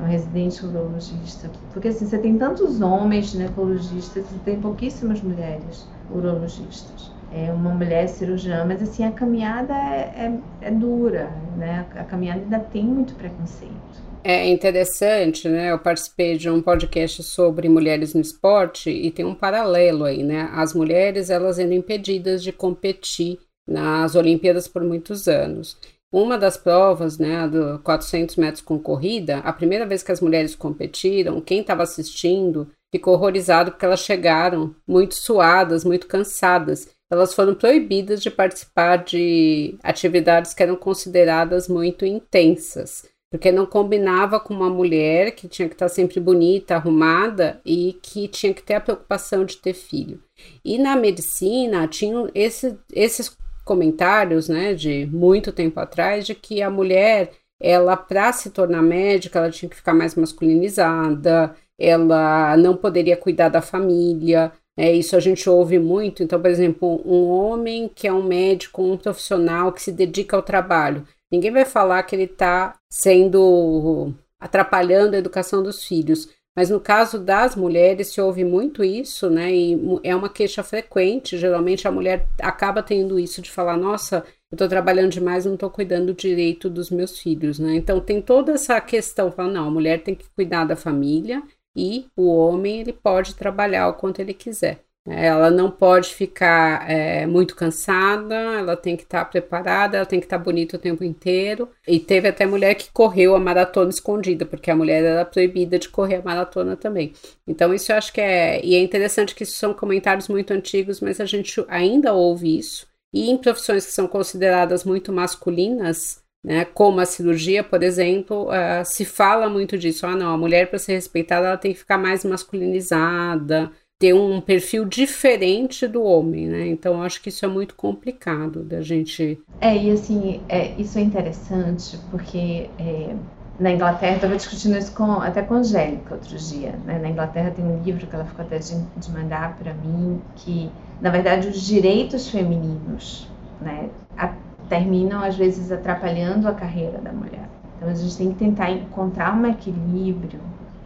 é 0.00 0.04
um 0.04 0.06
residente 0.06 0.64
urologista. 0.64 1.50
Porque 1.72 1.88
assim, 1.88 2.06
você 2.06 2.18
tem 2.18 2.38
tantos 2.38 2.80
homens 2.80 3.26
ginecologistas 3.30 4.24
e 4.34 4.38
tem 4.44 4.60
pouquíssimas 4.60 5.20
mulheres 5.20 5.86
urologistas. 6.10 7.12
É 7.32 7.52
uma 7.52 7.70
mulher 7.70 8.08
cirurgiã, 8.08 8.64
mas 8.64 8.82
assim, 8.82 9.04
a 9.04 9.12
caminhada 9.12 9.72
é, 9.72 10.32
é, 10.62 10.68
é 10.68 10.70
dura, 10.70 11.30
né? 11.56 11.86
A 11.94 12.02
caminhada 12.02 12.40
ainda 12.40 12.58
tem 12.58 12.84
muito 12.84 13.14
preconceito. 13.14 14.10
É 14.24 14.48
interessante, 14.48 15.48
né? 15.48 15.70
Eu 15.70 15.78
participei 15.78 16.36
de 16.36 16.50
um 16.50 16.60
podcast 16.60 17.22
sobre 17.22 17.68
mulheres 17.68 18.14
no 18.14 18.20
esporte 18.20 18.90
e 18.90 19.10
tem 19.10 19.24
um 19.24 19.34
paralelo 19.34 20.04
aí, 20.04 20.24
né? 20.24 20.50
As 20.52 20.74
mulheres, 20.74 21.30
elas 21.30 21.58
eram 21.58 21.72
impedidas 21.72 22.42
de 22.42 22.52
competir 22.52 23.38
nas 23.66 24.16
Olimpíadas 24.16 24.66
por 24.66 24.82
muitos 24.82 25.28
anos. 25.28 25.78
Uma 26.12 26.36
das 26.36 26.56
provas, 26.56 27.18
né, 27.18 27.46
do 27.46 27.78
400 27.80 28.34
metros 28.34 28.62
com 28.62 28.78
corrida, 28.78 29.38
a 29.38 29.52
primeira 29.52 29.86
vez 29.86 30.02
que 30.02 30.10
as 30.10 30.20
mulheres 30.20 30.56
competiram, 30.56 31.40
quem 31.40 31.60
estava 31.60 31.84
assistindo 31.84 32.68
ficou 32.92 33.14
horrorizado 33.14 33.70
porque 33.70 33.84
elas 33.84 34.00
chegaram 34.00 34.74
muito 34.86 35.14
suadas, 35.14 35.84
muito 35.84 36.08
cansadas. 36.08 36.88
Elas 37.08 37.32
foram 37.32 37.54
proibidas 37.54 38.20
de 38.20 38.30
participar 38.30 38.96
de 38.96 39.76
atividades 39.82 40.52
que 40.52 40.62
eram 40.62 40.74
consideradas 40.74 41.68
muito 41.68 42.04
intensas, 42.04 43.04
porque 43.30 43.52
não 43.52 43.64
combinava 43.64 44.40
com 44.40 44.52
uma 44.52 44.68
mulher 44.68 45.32
que 45.32 45.48
tinha 45.48 45.68
que 45.68 45.74
estar 45.74 45.88
sempre 45.88 46.18
bonita, 46.18 46.74
arrumada 46.74 47.60
e 47.64 47.96
que 48.02 48.26
tinha 48.26 48.52
que 48.52 48.62
ter 48.62 48.74
a 48.74 48.80
preocupação 48.80 49.44
de 49.44 49.56
ter 49.56 49.74
filho. 49.74 50.20
E 50.64 50.76
na 50.78 50.96
medicina 50.96 51.86
tinham 51.86 52.28
esse, 52.34 52.76
esses 52.92 53.36
comentários, 53.70 54.48
né, 54.48 54.74
de 54.74 55.06
muito 55.06 55.52
tempo 55.52 55.78
atrás, 55.80 56.26
de 56.26 56.34
que 56.34 56.62
a 56.62 56.70
mulher, 56.70 57.30
ela 57.60 57.96
para 57.96 58.32
se 58.32 58.50
tornar 58.50 58.82
médica, 58.82 59.38
ela 59.38 59.50
tinha 59.50 59.70
que 59.70 59.76
ficar 59.80 59.94
mais 59.94 60.14
masculinizada, 60.16 61.54
ela 61.78 62.56
não 62.56 62.74
poderia 62.76 63.16
cuidar 63.16 63.50
da 63.50 63.62
família, 63.62 64.52
É, 64.76 64.90
isso 64.92 65.14
a 65.16 65.20
gente 65.20 65.48
ouve 65.50 65.78
muito. 65.78 66.22
Então, 66.22 66.40
por 66.40 66.50
exemplo, 66.50 67.02
um 67.04 67.28
homem 67.28 67.90
que 67.94 68.06
é 68.08 68.12
um 68.12 68.22
médico, 68.22 68.82
um 68.82 68.96
profissional 68.96 69.72
que 69.72 69.82
se 69.82 69.92
dedica 69.92 70.36
ao 70.36 70.42
trabalho, 70.42 71.04
ninguém 71.30 71.52
vai 71.52 71.64
falar 71.66 72.02
que 72.04 72.16
ele 72.16 72.24
está 72.24 72.74
sendo 72.90 74.14
atrapalhando 74.38 75.14
a 75.14 75.18
educação 75.18 75.62
dos 75.62 75.84
filhos. 75.84 76.28
Mas 76.56 76.68
no 76.68 76.80
caso 76.80 77.18
das 77.18 77.54
mulheres 77.54 78.08
se 78.08 78.20
ouve 78.20 78.44
muito 78.44 78.82
isso, 78.82 79.30
né? 79.30 79.52
E 79.54 79.78
é 80.02 80.14
uma 80.14 80.28
queixa 80.28 80.62
frequente. 80.62 81.38
Geralmente 81.38 81.86
a 81.86 81.92
mulher 81.92 82.26
acaba 82.40 82.82
tendo 82.82 83.18
isso 83.18 83.40
de 83.40 83.50
falar: 83.50 83.76
nossa, 83.76 84.24
eu 84.50 84.56
estou 84.56 84.68
trabalhando 84.68 85.12
demais, 85.12 85.46
não 85.46 85.54
estou 85.54 85.70
cuidando 85.70 86.12
direito 86.12 86.68
dos 86.68 86.90
meus 86.90 87.18
filhos, 87.18 87.58
né? 87.58 87.76
Então 87.76 88.00
tem 88.00 88.20
toda 88.20 88.52
essa 88.52 88.80
questão, 88.80 89.30
fala, 89.30 89.52
não, 89.52 89.68
a 89.68 89.70
mulher 89.70 90.02
tem 90.02 90.14
que 90.14 90.28
cuidar 90.30 90.64
da 90.64 90.74
família 90.74 91.42
e 91.76 92.06
o 92.16 92.26
homem 92.26 92.80
ele 92.80 92.92
pode 92.92 93.36
trabalhar 93.36 93.88
o 93.88 93.94
quanto 93.94 94.20
ele 94.20 94.34
quiser. 94.34 94.84
Ela 95.06 95.50
não 95.50 95.70
pode 95.70 96.14
ficar 96.14 96.88
é, 96.88 97.26
muito 97.26 97.56
cansada, 97.56 98.34
ela 98.34 98.76
tem 98.76 98.96
que 98.96 99.02
estar 99.02 99.24
tá 99.24 99.30
preparada, 99.30 99.96
ela 99.96 100.06
tem 100.06 100.20
que 100.20 100.26
estar 100.26 100.38
tá 100.38 100.44
bonita 100.44 100.76
o 100.76 100.80
tempo 100.80 101.02
inteiro. 101.02 101.70
E 101.88 101.98
teve 101.98 102.28
até 102.28 102.44
mulher 102.44 102.74
que 102.74 102.92
correu 102.92 103.34
a 103.34 103.40
maratona 103.40 103.90
escondida, 103.90 104.44
porque 104.44 104.70
a 104.70 104.76
mulher 104.76 105.02
era 105.02 105.24
proibida 105.24 105.78
de 105.78 105.88
correr 105.88 106.16
a 106.16 106.22
maratona 106.22 106.76
também. 106.76 107.14
Então, 107.46 107.72
isso 107.72 107.90
eu 107.90 107.96
acho 107.96 108.12
que 108.12 108.20
é. 108.20 108.64
E 108.64 108.74
é 108.74 108.78
interessante 108.78 109.34
que 109.34 109.44
isso 109.44 109.56
são 109.56 109.72
comentários 109.72 110.28
muito 110.28 110.52
antigos, 110.52 111.00
mas 111.00 111.18
a 111.20 111.24
gente 111.24 111.64
ainda 111.68 112.12
ouve 112.12 112.58
isso. 112.58 112.86
E 113.12 113.30
em 113.30 113.38
profissões 113.38 113.86
que 113.86 113.92
são 113.92 114.06
consideradas 114.06 114.84
muito 114.84 115.12
masculinas, 115.12 116.22
né, 116.44 116.64
como 116.64 117.00
a 117.00 117.06
cirurgia, 117.06 117.64
por 117.64 117.82
exemplo, 117.82 118.48
uh, 118.48 118.84
se 118.84 119.04
fala 119.04 119.48
muito 119.48 119.76
disso. 119.78 120.06
Ah, 120.06 120.14
não, 120.14 120.32
a 120.32 120.38
mulher, 120.38 120.68
para 120.68 120.78
ser 120.78 120.92
respeitada, 120.92 121.48
ela 121.48 121.56
tem 121.56 121.72
que 121.72 121.80
ficar 121.80 121.98
mais 121.98 122.24
masculinizada 122.24 123.70
ter 124.00 124.14
um 124.14 124.40
perfil 124.40 124.86
diferente 124.86 125.86
do 125.86 126.02
homem, 126.02 126.48
né? 126.48 126.66
Então 126.66 127.02
acho 127.02 127.20
que 127.20 127.28
isso 127.28 127.44
é 127.44 127.48
muito 127.48 127.74
complicado 127.74 128.64
da 128.64 128.80
gente. 128.80 129.38
É, 129.60 129.76
e 129.76 129.90
assim, 129.90 130.40
é, 130.48 130.72
isso 130.78 130.98
é 130.98 131.02
interessante 131.02 131.98
porque 132.10 132.70
é, 132.78 133.14
na 133.58 133.70
Inglaterra, 133.70 134.14
estava 134.16 134.36
discutindo 134.36 134.78
isso 134.78 134.94
com, 134.94 135.12
até 135.20 135.42
com 135.42 135.52
a 135.52 135.58
Angélica 135.58 136.14
outro 136.14 136.34
dia, 136.34 136.72
né? 136.86 136.98
Na 136.98 137.10
Inglaterra 137.10 137.50
tem 137.50 137.62
um 137.62 137.82
livro 137.82 138.06
que 138.06 138.14
ela 138.14 138.24
ficou 138.24 138.42
até 138.42 138.56
de, 138.56 138.74
de 138.96 139.10
mandar 139.12 139.54
para 139.58 139.74
mim, 139.74 140.18
que 140.36 140.70
na 140.98 141.10
verdade 141.10 141.48
os 141.48 141.60
direitos 141.60 142.30
femininos, 142.30 143.28
né? 143.60 143.90
A, 144.16 144.32
terminam 144.70 145.22
às 145.22 145.36
vezes 145.36 145.70
atrapalhando 145.70 146.48
a 146.48 146.54
carreira 146.54 146.98
da 146.98 147.12
mulher. 147.12 147.50
Então 147.76 147.90
a 147.90 147.94
gente 147.94 148.16
tem 148.16 148.32
que 148.32 148.38
tentar 148.38 148.70
encontrar 148.70 149.36
um 149.36 149.46
equilíbrio, 149.46 150.40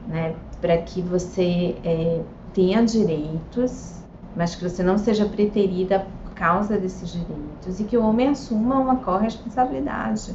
né? 0.08 0.34
Para 0.60 0.78
que 0.78 1.00
você 1.00 1.76
é, 1.84 2.20
tenha 2.54 2.82
direitos, 2.82 3.94
mas 4.34 4.54
que 4.54 4.66
você 4.66 4.82
não 4.82 4.96
seja 4.96 5.26
preterida 5.26 6.06
por 6.22 6.32
causa 6.32 6.78
desses 6.78 7.12
direitos 7.12 7.80
e 7.80 7.84
que 7.84 7.96
o 7.96 8.02
homem 8.02 8.28
assuma 8.28 8.76
uma 8.76 8.96
corresponsabilidade 8.96 10.34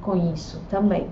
com 0.00 0.16
isso 0.32 0.62
também. 0.70 1.08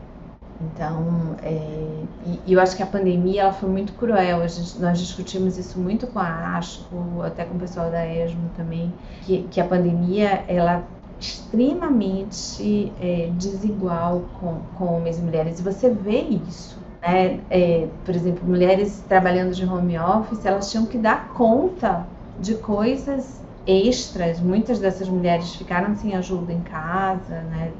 Então, 0.60 1.36
é, 1.42 2.04
e, 2.24 2.40
e, 2.46 2.52
eu 2.54 2.60
acho 2.60 2.74
que 2.76 2.82
a 2.82 2.86
pandemia 2.86 3.42
ela 3.42 3.52
foi 3.52 3.68
muito 3.68 3.92
cruel. 3.92 4.48
Gente, 4.48 4.80
nós 4.80 4.98
discutimos 4.98 5.58
isso 5.58 5.78
muito 5.78 6.06
com 6.06 6.18
a 6.18 6.56
ASCO, 6.56 7.22
até 7.22 7.44
com 7.44 7.56
o 7.56 7.60
pessoal 7.60 7.90
da 7.90 8.06
ESMO 8.06 8.48
também, 8.56 8.92
que, 9.22 9.42
que 9.50 9.60
a 9.60 9.66
pandemia 9.66 10.44
ela 10.48 10.82
extremamente 11.20 12.92
é, 13.00 13.30
desigual 13.34 14.22
com, 14.40 14.60
com 14.76 14.96
homens 14.96 15.18
e 15.18 15.22
mulheres. 15.22 15.58
E 15.58 15.62
você 15.62 15.90
vê 15.90 16.20
isso 16.20 16.78
né? 17.06 17.40
É, 17.50 17.86
por 18.04 18.14
exemplo, 18.14 18.46
mulheres 18.46 19.02
trabalhando 19.08 19.54
de 19.54 19.64
home 19.64 19.98
office, 19.98 20.44
elas 20.44 20.70
tinham 20.70 20.86
que 20.86 20.98
dar 20.98 21.28
conta 21.28 22.06
de 22.40 22.54
coisas 22.54 23.40
extras. 23.66 24.40
Muitas 24.40 24.78
dessas 24.78 25.08
mulheres 25.08 25.54
ficaram 25.54 25.94
sem 25.94 26.14
ajuda 26.16 26.52
em 26.52 26.60
casa, 26.60 27.40
né? 27.42 27.70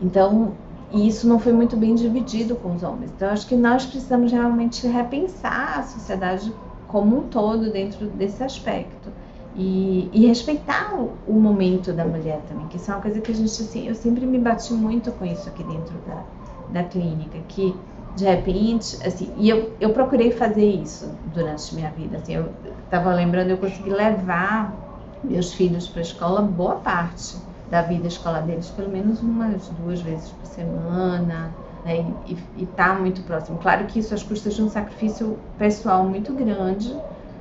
Então, 0.00 0.52
isso 0.92 1.28
não 1.28 1.38
foi 1.38 1.52
muito 1.52 1.76
bem 1.76 1.94
dividido 1.94 2.56
com 2.56 2.74
os 2.74 2.82
homens. 2.82 3.12
Então, 3.14 3.28
acho 3.30 3.46
que 3.46 3.54
nós 3.54 3.84
precisamos 3.84 4.32
realmente 4.32 4.86
repensar 4.86 5.78
a 5.78 5.82
sociedade 5.82 6.52
como 6.88 7.18
um 7.18 7.22
todo 7.28 7.70
dentro 7.70 8.06
desse 8.08 8.42
aspecto. 8.42 9.10
E, 9.56 10.08
e, 10.12 10.26
respeitar 10.26 10.94
o, 10.94 11.10
o, 11.26 11.32
momento 11.34 11.92
da 11.92 12.04
mulher 12.04 12.40
também, 12.48 12.68
que 12.68 12.76
isso 12.76 12.88
é 12.90 12.94
uma 12.94 13.02
coisa 13.02 13.20
que 13.20 13.32
a 13.32 13.34
gente, 13.34 13.48
assim, 13.48 13.88
eu 13.88 13.96
sempre 13.96 14.24
me 14.24 14.38
bati 14.38 14.72
muito 14.72 15.10
com 15.12 15.24
isso 15.24 15.48
aqui 15.48 15.64
dentro 15.64 15.92
da, 16.06 16.22
da 16.70 16.84
clínica, 16.84 17.36
que 17.48 17.74
de 18.14 18.24
repente, 18.24 18.98
assim, 19.06 19.32
e 19.36 19.48
eu, 19.48 19.76
eu 19.80 19.92
procurei 19.92 20.30
fazer 20.32 20.64
isso 20.66 21.18
durante 21.24 21.74
minha 21.74 21.90
vida, 21.90 22.16
assim, 22.18 22.34
eu 22.34 22.54
estava 22.82 23.14
lembrando, 23.14 23.50
eu 23.50 23.58
consegui 23.58 23.90
levar 23.90 24.76
meus 25.22 25.52
filhos 25.52 25.88
para 25.88 26.00
a 26.00 26.02
escola 26.02 26.42
boa 26.42 26.76
parte 26.76 27.38
da 27.68 27.82
vida 27.82 28.08
escolar 28.08 28.44
deles, 28.44 28.68
pelo 28.70 28.90
menos 28.90 29.22
umas 29.22 29.68
duas 29.68 30.00
vezes 30.02 30.30
por 30.32 30.46
semana, 30.46 31.56
né, 31.84 32.16
e 32.24 32.64
estar 32.64 32.94
tá 32.94 33.00
muito 33.00 33.22
próximo. 33.22 33.58
Claro 33.58 33.86
que 33.86 34.00
isso 34.00 34.12
às 34.12 34.22
custas 34.22 34.54
de 34.54 34.62
um 34.62 34.68
sacrifício 34.68 35.38
pessoal 35.56 36.08
muito 36.08 36.34
grande, 36.34 37.00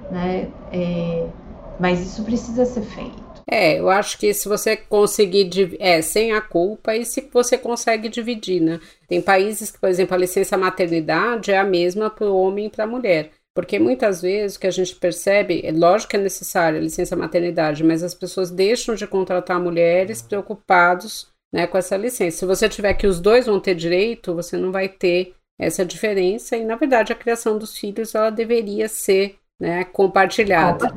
né, 0.10 0.54
é, 0.72 1.32
mas 1.78 2.00
isso 2.02 2.24
precisa 2.24 2.66
ser 2.66 2.84
feito. 2.84 3.29
É, 3.52 3.80
eu 3.80 3.90
acho 3.90 4.20
que 4.20 4.32
se 4.32 4.48
você 4.48 4.78
conseguir, 4.78 5.76
é, 5.80 6.02
sem 6.04 6.34
a 6.34 6.40
culpa, 6.40 6.96
e 6.96 7.04
se 7.04 7.28
você 7.34 7.58
consegue 7.58 8.08
dividir, 8.08 8.62
né? 8.62 8.80
Tem 9.08 9.20
países 9.20 9.72
que, 9.72 9.80
por 9.80 9.90
exemplo, 9.90 10.14
a 10.14 10.20
licença 10.20 10.56
maternidade 10.56 11.52
é 11.52 11.58
a 11.58 11.64
mesma 11.64 12.12
para 12.12 12.28
o 12.28 12.40
homem 12.40 12.68
e 12.68 12.70
para 12.70 12.84
a 12.84 12.88
mulher. 12.88 13.32
Porque 13.56 13.80
muitas 13.80 14.22
vezes 14.22 14.56
o 14.56 14.60
que 14.60 14.68
a 14.68 14.72
gente 14.72 14.96
percebe, 14.96 15.62
é 15.66 15.72
lógico 15.72 16.12
que 16.12 16.18
é 16.18 16.20
necessária 16.20 16.80
a 16.80 16.82
licença 16.82 17.16
maternidade, 17.16 17.84
mas 17.84 18.04
as 18.04 18.14
pessoas 18.14 18.52
deixam 18.52 18.94
de 18.94 19.08
contratar 19.08 19.60
mulheres 19.60 20.22
preocupados 20.22 21.28
né, 21.52 21.66
com 21.66 21.78
essa 21.78 21.98
licença. 21.98 22.38
Se 22.38 22.46
você 22.46 22.70
tiver 22.70 22.94
que 22.94 23.08
os 23.08 23.20
dois 23.20 23.48
vão 23.48 23.60
ter 23.60 23.74
direito, 23.74 24.36
você 24.36 24.56
não 24.58 24.72
vai 24.72 24.88
ter 24.88 25.34
essa 25.60 25.84
diferença. 25.84 26.56
E, 26.56 26.64
na 26.64 26.76
verdade, 26.76 27.12
a 27.12 27.16
criação 27.16 27.58
dos 27.58 27.76
filhos 27.76 28.14
ela 28.14 28.30
deveria 28.30 28.88
ser 28.88 29.38
né, 29.60 29.84
compartilhada. 29.86 30.88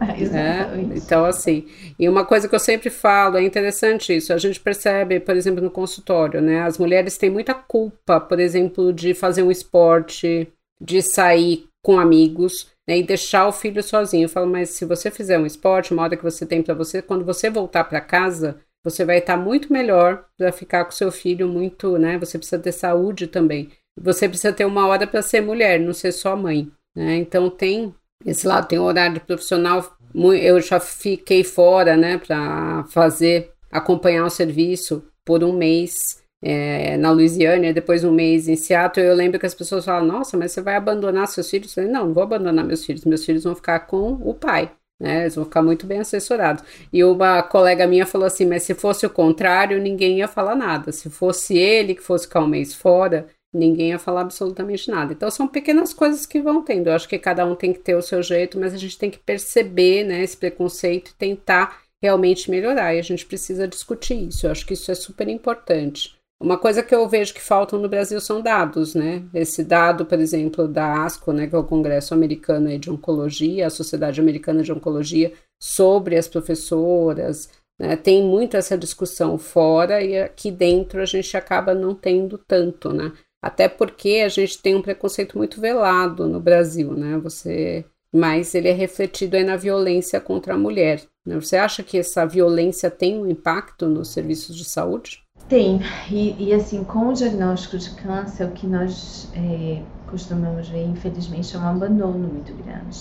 É, 0.34 0.80
então, 0.96 1.24
assim, 1.24 1.66
e 1.98 2.08
uma 2.08 2.24
coisa 2.24 2.48
que 2.48 2.54
eu 2.54 2.60
sempre 2.60 2.90
falo, 2.90 3.36
é 3.36 3.42
interessante 3.42 4.14
isso, 4.14 4.32
a 4.32 4.38
gente 4.38 4.60
percebe, 4.60 5.20
por 5.20 5.36
exemplo, 5.36 5.62
no 5.62 5.70
consultório, 5.70 6.40
né? 6.40 6.62
As 6.62 6.78
mulheres 6.78 7.16
têm 7.16 7.30
muita 7.30 7.54
culpa, 7.54 8.20
por 8.20 8.40
exemplo, 8.40 8.92
de 8.92 9.14
fazer 9.14 9.42
um 9.42 9.50
esporte, 9.50 10.48
de 10.80 11.02
sair 11.02 11.66
com 11.82 11.98
amigos, 11.98 12.68
né? 12.88 12.98
E 12.98 13.02
deixar 13.02 13.46
o 13.46 13.52
filho 13.52 13.82
sozinho. 13.82 14.24
Eu 14.24 14.28
falo, 14.28 14.46
mas 14.50 14.70
se 14.70 14.84
você 14.84 15.10
fizer 15.10 15.38
um 15.38 15.46
esporte, 15.46 15.92
uma 15.92 16.02
hora 16.02 16.16
que 16.16 16.22
você 16.22 16.44
tem 16.44 16.62
para 16.62 16.74
você, 16.74 17.00
quando 17.00 17.24
você 17.24 17.48
voltar 17.50 17.84
para 17.84 18.00
casa, 18.00 18.60
você 18.82 19.04
vai 19.04 19.18
estar 19.18 19.36
muito 19.36 19.72
melhor 19.72 20.26
para 20.36 20.52
ficar 20.52 20.84
com 20.84 20.90
seu 20.90 21.10
filho 21.10 21.48
muito, 21.48 21.96
né? 21.98 22.18
Você 22.18 22.38
precisa 22.38 22.60
ter 22.60 22.72
saúde 22.72 23.26
também. 23.26 23.70
Você 23.98 24.28
precisa 24.28 24.52
ter 24.52 24.64
uma 24.64 24.86
hora 24.86 25.06
para 25.06 25.22
ser 25.22 25.40
mulher, 25.40 25.80
não 25.80 25.92
ser 25.92 26.12
só 26.12 26.36
mãe, 26.36 26.70
né? 26.94 27.16
Então 27.16 27.48
tem 27.48 27.94
esse 28.24 28.46
lado 28.46 28.68
tem 28.68 28.78
horário 28.78 29.20
profissional, 29.20 29.96
eu 30.14 30.60
já 30.60 30.80
fiquei 30.80 31.44
fora, 31.44 31.96
né, 31.96 32.18
para 32.18 32.84
fazer, 32.88 33.50
acompanhar 33.70 34.24
o 34.24 34.30
serviço 34.30 35.04
por 35.24 35.42
um 35.42 35.52
mês 35.52 36.22
é, 36.44 36.98
na 36.98 37.10
Louisiana, 37.10 37.72
depois 37.72 38.04
um 38.04 38.12
mês 38.12 38.48
em 38.48 38.54
Seattle. 38.54 39.06
Eu 39.06 39.14
lembro 39.14 39.40
que 39.40 39.46
as 39.46 39.54
pessoas 39.54 39.86
falam: 39.86 40.06
Nossa, 40.06 40.36
mas 40.36 40.52
você 40.52 40.60
vai 40.60 40.76
abandonar 40.76 41.26
seus 41.26 41.48
filhos? 41.48 41.70
Eu 41.70 41.74
falei: 41.74 41.90
Não, 41.90 42.06
não 42.06 42.14
vou 42.14 42.22
abandonar 42.22 42.64
meus 42.64 42.84
filhos, 42.84 43.04
meus 43.06 43.24
filhos 43.24 43.44
vão 43.44 43.54
ficar 43.54 43.80
com 43.80 44.12
o 44.12 44.34
pai. 44.34 44.70
Né, 45.00 45.22
eles 45.22 45.34
vão 45.34 45.44
ficar 45.44 45.60
muito 45.60 45.86
bem 45.86 45.98
assessorados. 45.98 46.62
E 46.92 47.02
uma 47.02 47.42
colega 47.42 47.86
minha 47.86 48.06
falou 48.06 48.26
assim: 48.26 48.44
Mas 48.44 48.62
se 48.62 48.74
fosse 48.74 49.06
o 49.06 49.10
contrário, 49.10 49.80
ninguém 49.80 50.18
ia 50.18 50.28
falar 50.28 50.54
nada. 50.54 50.92
Se 50.92 51.08
fosse 51.08 51.56
ele 51.56 51.94
que 51.94 52.02
fosse 52.02 52.26
ficar 52.26 52.40
um 52.40 52.46
mês 52.46 52.74
fora, 52.74 53.26
ninguém 53.54 53.90
ia 53.90 53.98
falar 53.98 54.22
absolutamente 54.22 54.90
nada. 54.90 55.12
Então 55.12 55.30
são 55.30 55.46
pequenas 55.46 55.92
coisas 55.92 56.26
que 56.26 56.42
vão 56.42 56.62
tendo. 56.62 56.88
Eu 56.88 56.94
acho 56.94 57.08
que 57.08 57.18
cada 57.18 57.46
um 57.46 57.54
tem 57.54 57.72
que 57.72 57.78
ter 57.78 57.94
o 57.94 58.02
seu 58.02 58.22
jeito, 58.22 58.58
mas 58.58 58.74
a 58.74 58.76
gente 58.76 58.98
tem 58.98 59.10
que 59.10 59.18
perceber, 59.18 60.04
né, 60.04 60.22
esse 60.22 60.36
preconceito 60.36 61.10
e 61.10 61.14
tentar 61.14 61.82
realmente 62.02 62.50
melhorar. 62.50 62.94
E 62.94 62.98
a 62.98 63.02
gente 63.02 63.24
precisa 63.24 63.68
discutir 63.68 64.28
isso. 64.28 64.46
Eu 64.46 64.50
acho 64.50 64.66
que 64.66 64.74
isso 64.74 64.90
é 64.90 64.94
super 64.94 65.28
importante. 65.28 66.14
Uma 66.40 66.58
coisa 66.58 66.82
que 66.82 66.94
eu 66.94 67.08
vejo 67.08 67.32
que 67.32 67.40
faltam 67.40 67.78
no 67.78 67.88
Brasil 67.88 68.20
são 68.20 68.42
dados, 68.42 68.94
né? 68.94 69.22
Esse 69.32 69.64
dado, 69.64 70.04
por 70.04 70.18
exemplo, 70.18 70.68
da 70.68 71.04
ASCO, 71.04 71.32
né, 71.32 71.46
que 71.46 71.54
é 71.54 71.58
o 71.58 71.64
Congresso 71.64 72.12
Americano 72.12 72.76
de 72.78 72.90
Oncologia, 72.90 73.66
a 73.66 73.70
Sociedade 73.70 74.20
Americana 74.20 74.62
de 74.62 74.72
Oncologia, 74.72 75.32
sobre 75.58 76.16
as 76.18 76.28
professoras, 76.28 77.48
né? 77.78 77.96
Tem 77.96 78.22
muito 78.22 78.56
essa 78.56 78.76
discussão 78.76 79.38
fora 79.38 80.02
e 80.02 80.18
aqui 80.18 80.50
dentro 80.50 81.00
a 81.00 81.06
gente 81.06 81.36
acaba 81.36 81.74
não 81.74 81.94
tendo 81.94 82.38
tanto, 82.38 82.92
né? 82.92 83.12
Até 83.44 83.68
porque 83.68 84.22
a 84.24 84.28
gente 84.30 84.56
tem 84.56 84.74
um 84.74 84.80
preconceito 84.80 85.36
muito 85.36 85.60
velado 85.60 86.26
no 86.26 86.40
Brasil, 86.40 86.94
né? 86.94 87.18
Você, 87.18 87.84
mas 88.10 88.54
ele 88.54 88.68
é 88.68 88.72
refletido 88.72 89.36
aí 89.36 89.44
na 89.44 89.54
violência 89.54 90.18
contra 90.18 90.54
a 90.54 90.58
mulher. 90.58 91.02
Né? 91.26 91.34
Você 91.34 91.58
acha 91.58 91.82
que 91.82 91.98
essa 91.98 92.24
violência 92.24 92.90
tem 92.90 93.20
um 93.20 93.28
impacto 93.28 93.86
nos 93.86 94.08
serviços 94.08 94.56
de 94.56 94.64
saúde? 94.64 95.22
Tem, 95.46 95.78
e, 96.10 96.48
e 96.48 96.54
assim, 96.54 96.82
com 96.84 97.08
o 97.08 97.12
diagnóstico 97.12 97.76
de 97.76 97.90
câncer, 97.90 98.46
o 98.46 98.52
que 98.52 98.66
nós 98.66 99.28
é, 99.34 99.82
costumamos 100.10 100.70
ver, 100.70 100.86
infelizmente, 100.86 101.54
é 101.54 101.58
um 101.58 101.68
abandono 101.68 102.26
muito 102.26 102.54
grande. 102.64 102.98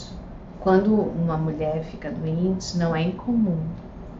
quando 0.59 0.93
uma 0.93 1.37
mulher 1.37 1.85
fica 1.85 2.11
doente, 2.11 2.77
não 2.77 2.93
é 2.93 3.01
incomum 3.01 3.63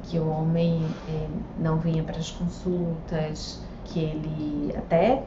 que 0.03 0.19
o 0.19 0.29
homem 0.29 0.85
é, 1.09 1.27
não 1.59 1.79
venha 1.79 2.03
para 2.03 2.17
as 2.17 2.31
consultas, 2.31 3.61
que 3.85 3.99
ele 3.99 4.73
até 4.77 5.23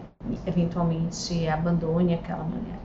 eventualmente 0.46 1.48
abandone 1.48 2.14
aquela 2.14 2.44
mulher. 2.44 2.78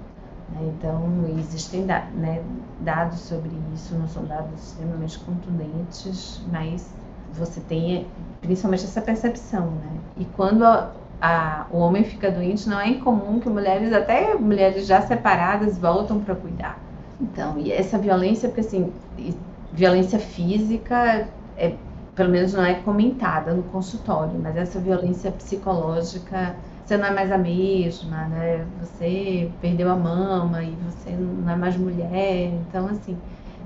Né? 0.52 0.74
Então, 0.78 1.10
existem 1.40 1.82
né, 1.84 2.44
dados 2.82 3.20
sobre 3.20 3.52
isso, 3.74 3.96
não 3.96 4.08
são 4.08 4.26
dados 4.26 4.62
extremamente 4.62 5.18
contundentes, 5.20 6.42
mas 6.52 6.94
você 7.34 7.62
tem 7.62 8.08
principalmente 8.42 8.84
essa 8.84 9.02
percepção. 9.02 9.68
Né? 9.68 10.00
E 10.18 10.26
quando 10.26 10.66
a, 10.66 10.92
a, 11.22 11.66
o 11.72 11.78
homem 11.78 12.04
fica 12.04 12.30
doente, 12.30 12.68
não 12.68 12.80
é 12.80 12.90
incomum 12.90 13.40
que 13.40 13.50
mulheres, 13.50 13.94
até 13.94 14.36
mulheres 14.36 14.86
já 14.86 15.02
separadas, 15.02 15.78
voltam 15.78 16.20
para 16.20 16.36
cuidar. 16.36 16.80
Então, 17.20 17.58
e 17.58 17.72
essa 17.72 17.98
violência, 17.98 18.50
porque 18.50 18.62
assim, 18.62 18.92
violência 19.72 20.20
física 20.20 21.28
é 21.56 21.76
pelo 22.16 22.30
menos 22.30 22.54
não 22.54 22.66
é 22.66 22.76
comentada 22.76 23.54
no 23.54 23.64
consultório, 23.64 24.38
mas 24.40 24.56
essa 24.58 24.80
violência 24.80 25.32
psicológica, 25.32 26.56
você 26.86 26.98
não 26.98 27.06
é 27.06 27.12
mais 27.12 27.32
a 27.32 27.38
mesma, 27.38 28.28
né? 28.28 28.66
Você 28.82 29.50
perdeu 29.62 29.90
a 29.90 29.96
mama 29.96 30.64
e 30.64 30.76
você 30.86 31.12
não 31.12 31.50
é 31.50 31.56
mais 31.56 31.78
mulher. 31.78 32.52
Então, 32.68 32.88
assim, 32.88 33.18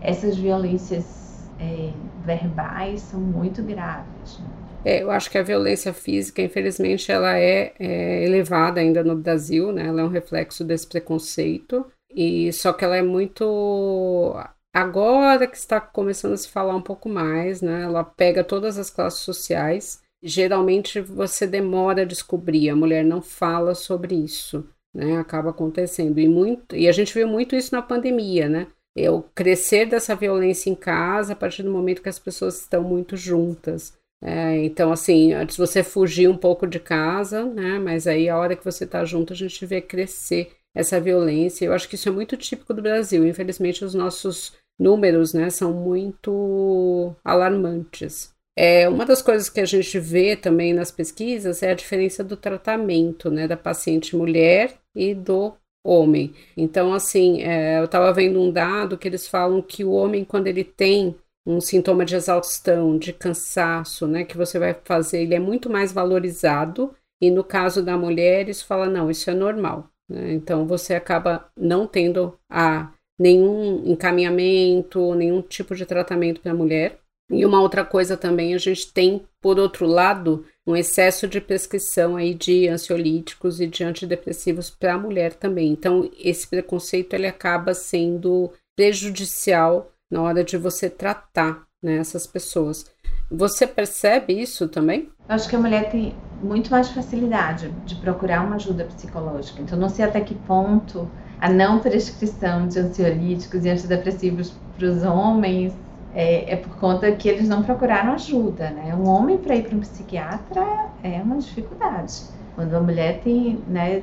essas 0.02 0.38
violências 0.38 1.50
é, 1.60 1.92
verbais 2.24 3.02
são 3.02 3.20
muito 3.20 3.64
graves. 3.64 4.40
Né? 4.40 4.46
É, 4.86 5.02
eu 5.02 5.10
acho 5.10 5.32
que 5.32 5.38
a 5.40 5.44
violência 5.44 5.92
física, 5.92 6.44
infelizmente, 6.44 7.12
ela 7.12 7.36
é, 7.40 7.74
é, 7.80 8.24
elevada 8.24 8.80
ainda 8.80 9.04
no 9.04 9.16
Brasil, 9.16 9.72
né? 9.72 9.88
Ela 9.88 10.02
é 10.02 10.04
um 10.04 10.10
reflexo 10.10 10.64
desse 10.64 10.86
preconceito. 10.86 11.84
E 12.16 12.54
só 12.54 12.72
que 12.72 12.86
ela 12.86 12.96
é 12.96 13.02
muito 13.02 14.36
Agora 14.76 15.48
que 15.48 15.56
está 15.56 15.80
começando 15.80 16.34
a 16.34 16.38
se 16.38 16.50
falar 16.50 16.76
um 16.76 16.82
pouco 16.82 17.08
mais, 17.08 17.62
né? 17.62 17.84
Ela 17.84 18.04
pega 18.04 18.44
todas 18.44 18.78
as 18.78 18.90
classes 18.90 19.22
sociais. 19.22 20.02
Geralmente 20.22 21.00
você 21.00 21.48
demora 21.48 22.02
a 22.02 22.06
descobrir, 22.06 22.70
a 22.70 22.76
mulher 22.76 23.06
não 23.06 23.22
fala 23.22 23.74
sobre 23.74 24.14
isso, 24.14 24.68
né? 24.94 25.16
Acaba 25.16 25.52
acontecendo. 25.52 26.20
E, 26.20 26.28
muito, 26.28 26.76
e 26.76 26.90
a 26.90 26.92
gente 26.92 27.14
viu 27.14 27.26
muito 27.26 27.56
isso 27.56 27.74
na 27.74 27.82
pandemia, 27.82 28.50
né? 28.50 28.68
É 28.98 29.10
o 29.10 29.22
crescer 29.22 29.86
dessa 29.86 30.14
violência 30.14 30.70
em 30.70 30.76
casa 30.76 31.32
a 31.32 31.38
partir 31.38 31.64
do 31.64 31.72
momento 31.72 32.02
que 32.02 32.10
as 32.10 32.20
pessoas 32.20 32.60
estão 32.60 32.84
muito 32.84 33.16
juntas. 33.16 33.94
É, 34.22 34.58
então, 34.58 34.92
assim, 34.92 35.32
antes 35.32 35.56
você 35.56 35.84
fugir 35.84 36.28
um 36.28 36.36
pouco 36.36 36.68
de 36.68 36.82
casa, 36.82 37.46
né? 37.46 37.80
Mas 37.80 38.08
aí 38.08 38.28
a 38.28 38.38
hora 38.38 38.58
que 38.58 38.66
você 38.66 38.84
está 38.84 39.06
junto, 39.06 39.32
a 39.32 39.36
gente 39.38 39.66
vê 39.66 39.80
crescer 39.80 40.52
essa 40.76 41.00
violência. 41.00 41.64
Eu 41.64 41.72
acho 41.72 41.88
que 41.88 41.96
isso 41.96 42.10
é 42.10 42.12
muito 42.12 42.36
típico 42.36 42.74
do 42.74 42.82
Brasil. 42.82 43.26
Infelizmente, 43.26 43.86
os 43.86 43.94
nossos 43.94 44.54
números 44.80 45.34
né, 45.34 45.50
são 45.50 45.74
muito 45.74 47.16
alarmantes. 47.24 48.34
É, 48.58 48.88
uma 48.88 49.06
das 49.06 49.22
coisas 49.22 49.50
que 49.50 49.60
a 49.60 49.66
gente 49.66 50.00
vê 50.00 50.36
também 50.36 50.74
nas 50.74 50.90
pesquisas 50.90 51.62
é 51.62 51.72
a 51.72 51.76
diferença 51.76 52.24
do 52.24 52.38
tratamento 52.38 53.30
né, 53.30 53.48
da 53.48 53.58
paciente 53.58 54.16
mulher 54.16 54.74
e 54.96 55.14
do 55.14 55.54
homem. 55.86 56.34
Então, 56.56 56.94
assim, 56.94 57.42
é, 57.44 57.80
eu 57.80 57.86
estava 57.86 58.12
vendo 58.14 58.42
um 58.42 58.52
dado 58.52 58.98
que 58.98 59.08
eles 59.08 59.28
falam 59.28 59.62
que 59.62 59.84
o 59.84 59.92
homem, 59.92 60.24
quando 60.24 60.48
ele 60.48 60.64
tem 60.64 61.16
um 61.46 61.62
sintoma 61.62 62.06
de 62.06 62.16
exaustão, 62.16 62.98
de 62.98 63.14
cansaço, 63.14 64.08
né, 64.08 64.24
que 64.24 64.38
você 64.38 64.58
vai 64.58 64.76
fazer, 64.84 65.22
ele 65.22 65.36
é 65.36 65.40
muito 65.40 65.70
mais 65.70 65.92
valorizado. 65.92 66.96
E 67.22 67.30
no 67.30 67.44
caso 67.44 67.84
da 67.84 67.98
mulher, 67.98 68.50
isso 68.50 68.66
fala, 68.66 68.88
não, 68.88 69.12
isso 69.12 69.30
é 69.30 69.34
normal. 69.34 69.90
Né? 70.10 70.34
Então, 70.34 70.66
você 70.66 70.96
acaba 70.96 71.46
não 71.58 71.86
tendo 71.86 72.38
a 72.50 72.92
nenhum 73.20 73.84
encaminhamento, 73.86 75.14
nenhum 75.16 75.42
tipo 75.42 75.76
de 75.76 75.86
tratamento 75.86 76.42
para 76.42 76.52
a 76.52 76.56
mulher. 76.56 77.00
E 77.30 77.46
uma 77.46 77.62
outra 77.62 77.84
coisa 77.84 78.16
também, 78.16 78.54
a 78.54 78.58
gente 78.58 78.92
tem, 78.94 79.26
por 79.42 79.58
outro 79.58 79.88
lado, 79.88 80.46
um 80.68 80.76
excesso 80.76 81.28
de 81.28 81.42
prescrição 81.42 82.16
aí 82.16 82.34
de 82.34 82.68
ansiolíticos 82.68 83.60
e 83.60 83.66
de 83.66 83.84
antidepressivos 83.84 84.70
para 84.70 84.94
a 84.94 84.98
mulher 84.98 85.34
também. 85.34 85.72
Então, 85.72 86.10
esse 86.20 86.48
preconceito 86.48 87.14
ele 87.14 87.26
acaba 87.26 87.74
sendo 87.74 88.52
prejudicial 88.76 89.92
na 90.12 90.22
hora 90.22 90.44
de 90.44 90.56
você 90.56 90.88
tratar 90.88 91.66
né, 91.82 91.98
essas 91.98 92.28
pessoas. 92.28 92.86
Você 93.32 93.66
percebe 93.66 94.40
isso 94.40 94.68
também? 94.68 95.10
Eu 95.28 95.36
acho 95.36 95.50
que 95.50 95.56
a 95.56 95.60
mulher 95.60 95.90
tem 95.90 96.16
muito 96.44 96.70
mais 96.70 96.90
facilidade 96.90 97.72
de 97.86 97.96
procurar 97.96 98.46
uma 98.46 98.58
ajuda 98.58 98.86
psicológica. 98.86 99.62
Então, 99.62 99.80
não 99.80 99.90
sei 99.90 100.06
até 100.06 100.22
que 100.22 100.36
ponto 100.36 101.10
a 101.40 101.50
não 101.50 101.80
prescrição 101.80 102.68
de 102.68 102.80
ansiolíticos 102.80 103.66
e 103.66 103.70
antidepressivos 103.70 104.54
para 104.78 104.88
os 104.88 105.04
homens 105.04 105.74
é, 106.14 106.54
é, 106.54 106.56
por 106.56 106.76
conta 106.78 107.12
que 107.12 107.28
eles 107.28 107.48
não 107.50 107.62
procuraram 107.62 108.14
ajuda, 108.14 108.70
né? 108.70 108.96
Um 108.96 109.08
homem 109.08 109.38
para 109.38 109.56
ir 109.56 109.64
para 109.64 109.76
um 109.76 109.82
psiquiatra 109.82 110.64
é 111.04 111.22
uma 111.22 111.38
dificuldade. 111.38 112.24
Quando 112.56 112.74
a 112.74 112.80
mulher 112.80 113.20
tem, 113.20 113.60
né, 113.68 114.02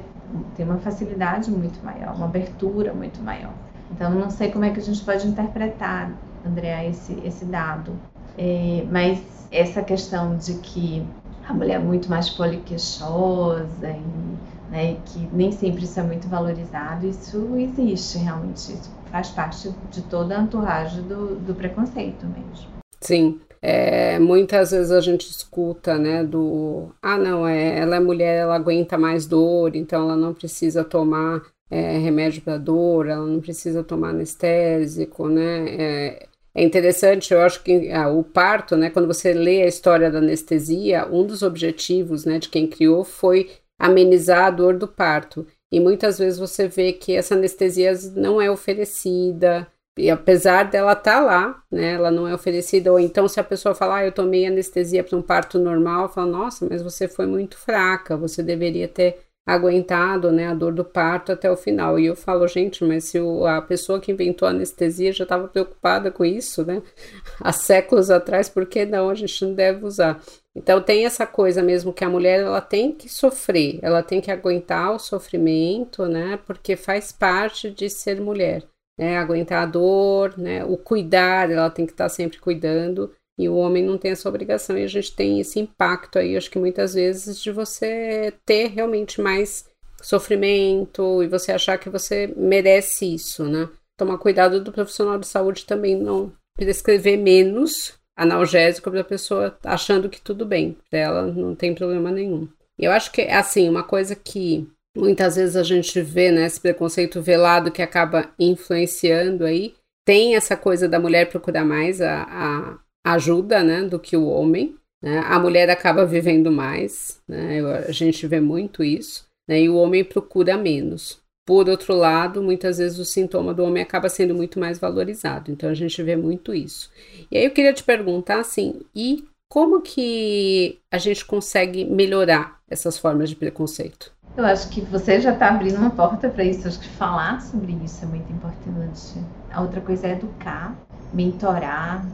tem 0.54 0.66
uma 0.66 0.76
facilidade 0.76 1.50
muito 1.50 1.82
maior, 1.82 2.14
uma 2.14 2.26
abertura 2.26 2.92
muito 2.92 3.22
maior. 3.22 3.52
Então, 3.90 4.10
não 4.10 4.30
sei 4.30 4.50
como 4.50 4.64
é 4.64 4.70
que 4.70 4.78
a 4.78 4.82
gente 4.82 5.02
pode 5.02 5.26
interpretar, 5.26 6.12
André, 6.46 6.88
esse, 6.88 7.18
esse 7.24 7.46
dado. 7.46 7.92
É, 8.36 8.84
mas 8.90 9.22
essa 9.50 9.82
questão 9.82 10.36
de 10.36 10.54
que 10.54 11.06
a 11.48 11.54
mulher 11.54 11.76
é 11.76 11.78
muito 11.78 12.10
mais 12.10 12.28
poliqueixosa 12.28 13.88
e 13.88 14.36
né, 14.72 14.96
que 15.04 15.28
nem 15.34 15.52
sempre 15.52 15.84
isso 15.84 16.00
é 16.00 16.02
muito 16.02 16.26
valorizado, 16.28 17.06
isso 17.06 17.54
existe 17.58 18.16
realmente, 18.16 18.72
isso 18.72 18.90
faz 19.10 19.28
parte 19.28 19.70
de 19.90 20.00
toda 20.02 20.38
a 20.38 20.42
entourage 20.42 21.02
do, 21.02 21.36
do 21.36 21.54
preconceito 21.54 22.24
mesmo. 22.24 22.72
Sim, 22.98 23.38
é, 23.60 24.18
muitas 24.18 24.70
vezes 24.70 24.90
a 24.90 25.00
gente 25.02 25.28
escuta, 25.28 25.98
né, 25.98 26.24
do, 26.24 26.88
ah, 27.02 27.18
não, 27.18 27.46
é, 27.46 27.80
ela 27.80 27.96
é 27.96 28.00
mulher, 28.00 28.38
ela 28.38 28.54
aguenta 28.54 28.96
mais 28.96 29.26
dor, 29.26 29.76
então 29.76 30.04
ela 30.04 30.16
não 30.16 30.32
precisa 30.32 30.82
tomar 30.82 31.42
é, 31.70 31.98
remédio 31.98 32.40
para 32.40 32.56
dor, 32.56 33.08
ela 33.08 33.26
não 33.26 33.40
precisa 33.40 33.84
tomar 33.84 34.08
anestésico, 34.08 35.28
né, 35.28 35.66
é, 35.68 36.26
é 36.54 36.64
interessante, 36.64 37.34
eu 37.34 37.42
acho 37.42 37.62
que 37.62 37.90
ah, 37.90 38.08
o 38.08 38.24
parto, 38.24 38.74
né, 38.74 38.88
quando 38.88 39.06
você 39.06 39.34
lê 39.34 39.62
a 39.62 39.68
história 39.68 40.10
da 40.10 40.18
anestesia, 40.18 41.06
um 41.10 41.26
dos 41.26 41.42
objetivos, 41.42 42.24
né, 42.24 42.38
de 42.38 42.48
quem 42.48 42.66
criou 42.66 43.04
foi 43.04 43.50
amenizar 43.82 44.44
a 44.44 44.50
dor 44.50 44.78
do 44.78 44.86
parto. 44.86 45.44
E 45.70 45.80
muitas 45.80 46.18
vezes 46.18 46.38
você 46.38 46.68
vê 46.68 46.92
que 46.92 47.16
essa 47.16 47.34
anestesia 47.34 47.92
não 48.14 48.40
é 48.40 48.48
oferecida, 48.50 49.66
e 49.98 50.08
apesar 50.10 50.64
dela 50.64 50.92
estar 50.92 51.18
tá 51.18 51.20
lá, 51.20 51.62
né, 51.70 51.94
ela 51.94 52.10
não 52.10 52.28
é 52.28 52.34
oferecida, 52.34 52.92
ou 52.92 52.98
então 52.98 53.26
se 53.26 53.40
a 53.40 53.44
pessoa 53.44 53.74
falar, 53.74 53.96
ah, 53.96 54.06
eu 54.06 54.12
tomei 54.12 54.46
anestesia 54.46 55.02
para 55.02 55.18
um 55.18 55.22
parto 55.22 55.58
normal, 55.58 56.08
fala, 56.08 56.30
nossa, 56.30 56.66
mas 56.68 56.80
você 56.80 57.08
foi 57.08 57.26
muito 57.26 57.58
fraca, 57.58 58.16
você 58.16 58.42
deveria 58.42 58.88
ter 58.88 59.18
aguentado, 59.46 60.30
né, 60.30 60.46
a 60.46 60.54
dor 60.54 60.72
do 60.72 60.84
parto 60.84 61.32
até 61.32 61.50
o 61.50 61.56
final. 61.56 61.98
E 61.98 62.06
eu 62.06 62.14
falo, 62.14 62.46
gente, 62.46 62.84
mas 62.84 63.04
se 63.04 63.18
o, 63.18 63.44
a 63.44 63.60
pessoa 63.60 64.00
que 64.00 64.12
inventou 64.12 64.46
a 64.46 64.52
anestesia 64.52 65.12
já 65.12 65.24
estava 65.24 65.48
preocupada 65.48 66.10
com 66.10 66.24
isso, 66.24 66.64
né, 66.64 66.82
há 67.40 67.52
séculos 67.52 68.10
atrás, 68.10 68.48
por 68.48 68.66
que 68.66 68.84
não 68.84 69.08
a 69.10 69.14
gente 69.14 69.44
não 69.44 69.54
deve 69.54 69.84
usar? 69.84 70.20
Então 70.54 70.80
tem 70.80 71.06
essa 71.06 71.26
coisa 71.26 71.62
mesmo 71.62 71.92
que 71.92 72.04
a 72.04 72.10
mulher 72.10 72.40
ela 72.40 72.60
tem 72.60 72.92
que 72.92 73.08
sofrer, 73.08 73.78
ela 73.82 74.02
tem 74.02 74.20
que 74.20 74.30
aguentar 74.30 74.92
o 74.94 74.98
sofrimento, 74.98 76.06
né? 76.06 76.38
Porque 76.46 76.76
faz 76.76 77.10
parte 77.10 77.70
de 77.70 77.88
ser 77.88 78.20
mulher, 78.20 78.62
né? 78.98 79.16
Aguentar 79.16 79.62
a 79.62 79.66
dor, 79.66 80.38
né? 80.38 80.62
O 80.64 80.76
cuidar, 80.76 81.50
ela 81.50 81.70
tem 81.70 81.86
que 81.86 81.92
estar 81.92 82.08
sempre 82.10 82.38
cuidando 82.38 83.10
e 83.38 83.48
o 83.48 83.56
homem 83.56 83.82
não 83.82 83.96
tem 83.98 84.10
essa 84.10 84.28
obrigação 84.28 84.76
e 84.76 84.84
a 84.84 84.88
gente 84.88 85.14
tem 85.14 85.40
esse 85.40 85.58
impacto 85.58 86.18
aí, 86.18 86.36
acho 86.36 86.50
que 86.50 86.58
muitas 86.58 86.94
vezes 86.94 87.42
de 87.42 87.50
você 87.50 88.32
ter 88.44 88.68
realmente 88.68 89.20
mais 89.20 89.66
sofrimento 90.02 91.22
e 91.22 91.28
você 91.28 91.52
achar 91.52 91.78
que 91.78 91.88
você 91.88 92.32
merece 92.36 93.14
isso, 93.14 93.44
né? 93.44 93.68
Tomar 93.96 94.18
cuidado 94.18 94.62
do 94.62 94.72
profissional 94.72 95.18
de 95.18 95.26
saúde 95.26 95.64
também 95.64 95.96
não 95.96 96.32
prescrever 96.56 97.16
menos 97.16 97.94
analgésico 98.16 98.90
para 98.90 99.00
a 99.00 99.04
pessoa 99.04 99.56
achando 99.64 100.10
que 100.10 100.20
tudo 100.20 100.44
bem, 100.44 100.76
para 100.90 100.98
ela 100.98 101.22
não 101.26 101.54
tem 101.54 101.74
problema 101.74 102.10
nenhum. 102.10 102.48
Eu 102.78 102.92
acho 102.92 103.10
que 103.12 103.22
assim, 103.22 103.68
uma 103.68 103.82
coisa 103.82 104.14
que 104.14 104.68
muitas 104.96 105.36
vezes 105.36 105.56
a 105.56 105.62
gente 105.62 106.00
vê, 106.00 106.30
né, 106.30 106.46
esse 106.46 106.60
preconceito 106.60 107.22
velado 107.22 107.70
que 107.70 107.80
acaba 107.80 108.30
influenciando 108.38 109.44
aí, 109.44 109.74
tem 110.04 110.36
essa 110.36 110.56
coisa 110.56 110.88
da 110.88 110.98
mulher 110.98 111.30
procurar 111.30 111.64
mais 111.64 112.00
a, 112.00 112.22
a 112.24 112.78
ajuda, 113.04 113.62
né, 113.62 113.82
do 113.82 113.98
que 113.98 114.16
o 114.16 114.26
homem. 114.26 114.76
Né? 115.02 115.18
A 115.18 115.38
mulher 115.38 115.68
acaba 115.68 116.06
vivendo 116.06 116.50
mais, 116.50 117.20
né? 117.28 117.60
a 117.86 117.92
gente 117.92 118.26
vê 118.26 118.40
muito 118.40 118.84
isso, 118.84 119.26
né? 119.48 119.60
e 119.60 119.68
o 119.68 119.76
homem 119.76 120.04
procura 120.04 120.56
menos. 120.56 121.20
Por 121.44 121.68
outro 121.68 121.94
lado, 121.94 122.40
muitas 122.40 122.78
vezes 122.78 123.00
o 123.00 123.04
sintoma 123.04 123.52
do 123.52 123.64
homem 123.64 123.82
acaba 123.82 124.08
sendo 124.08 124.32
muito 124.32 124.60
mais 124.60 124.78
valorizado. 124.78 125.50
Então 125.50 125.68
a 125.68 125.74
gente 125.74 126.00
vê 126.02 126.14
muito 126.14 126.54
isso. 126.54 126.88
E 127.30 127.36
aí 127.36 127.44
eu 127.44 127.50
queria 127.50 127.72
te 127.72 127.82
perguntar 127.82 128.38
assim, 128.38 128.82
e 128.94 129.24
como 129.50 129.82
que 129.82 130.78
a 130.90 130.98
gente 130.98 131.24
consegue 131.24 131.84
melhorar 131.84 132.60
essas 132.70 132.96
formas 132.96 133.28
de 133.28 133.36
preconceito? 133.36 134.12
Eu 134.36 134.46
acho 134.46 134.70
que 134.70 134.80
você 134.80 135.20
já 135.20 135.32
está 135.32 135.48
abrindo 135.48 135.76
uma 135.76 135.90
porta 135.90 136.30
para 136.30 136.42
isso. 136.42 136.66
Acho 136.66 136.80
que 136.80 136.88
falar 136.88 137.42
sobre 137.42 137.72
isso 137.84 138.02
é 138.04 138.08
muito 138.08 138.32
importante. 138.32 139.20
A 139.50 139.60
outra 139.60 139.80
coisa 139.80 140.06
é 140.06 140.12
educar, 140.12 140.74
mentorar 141.12 142.06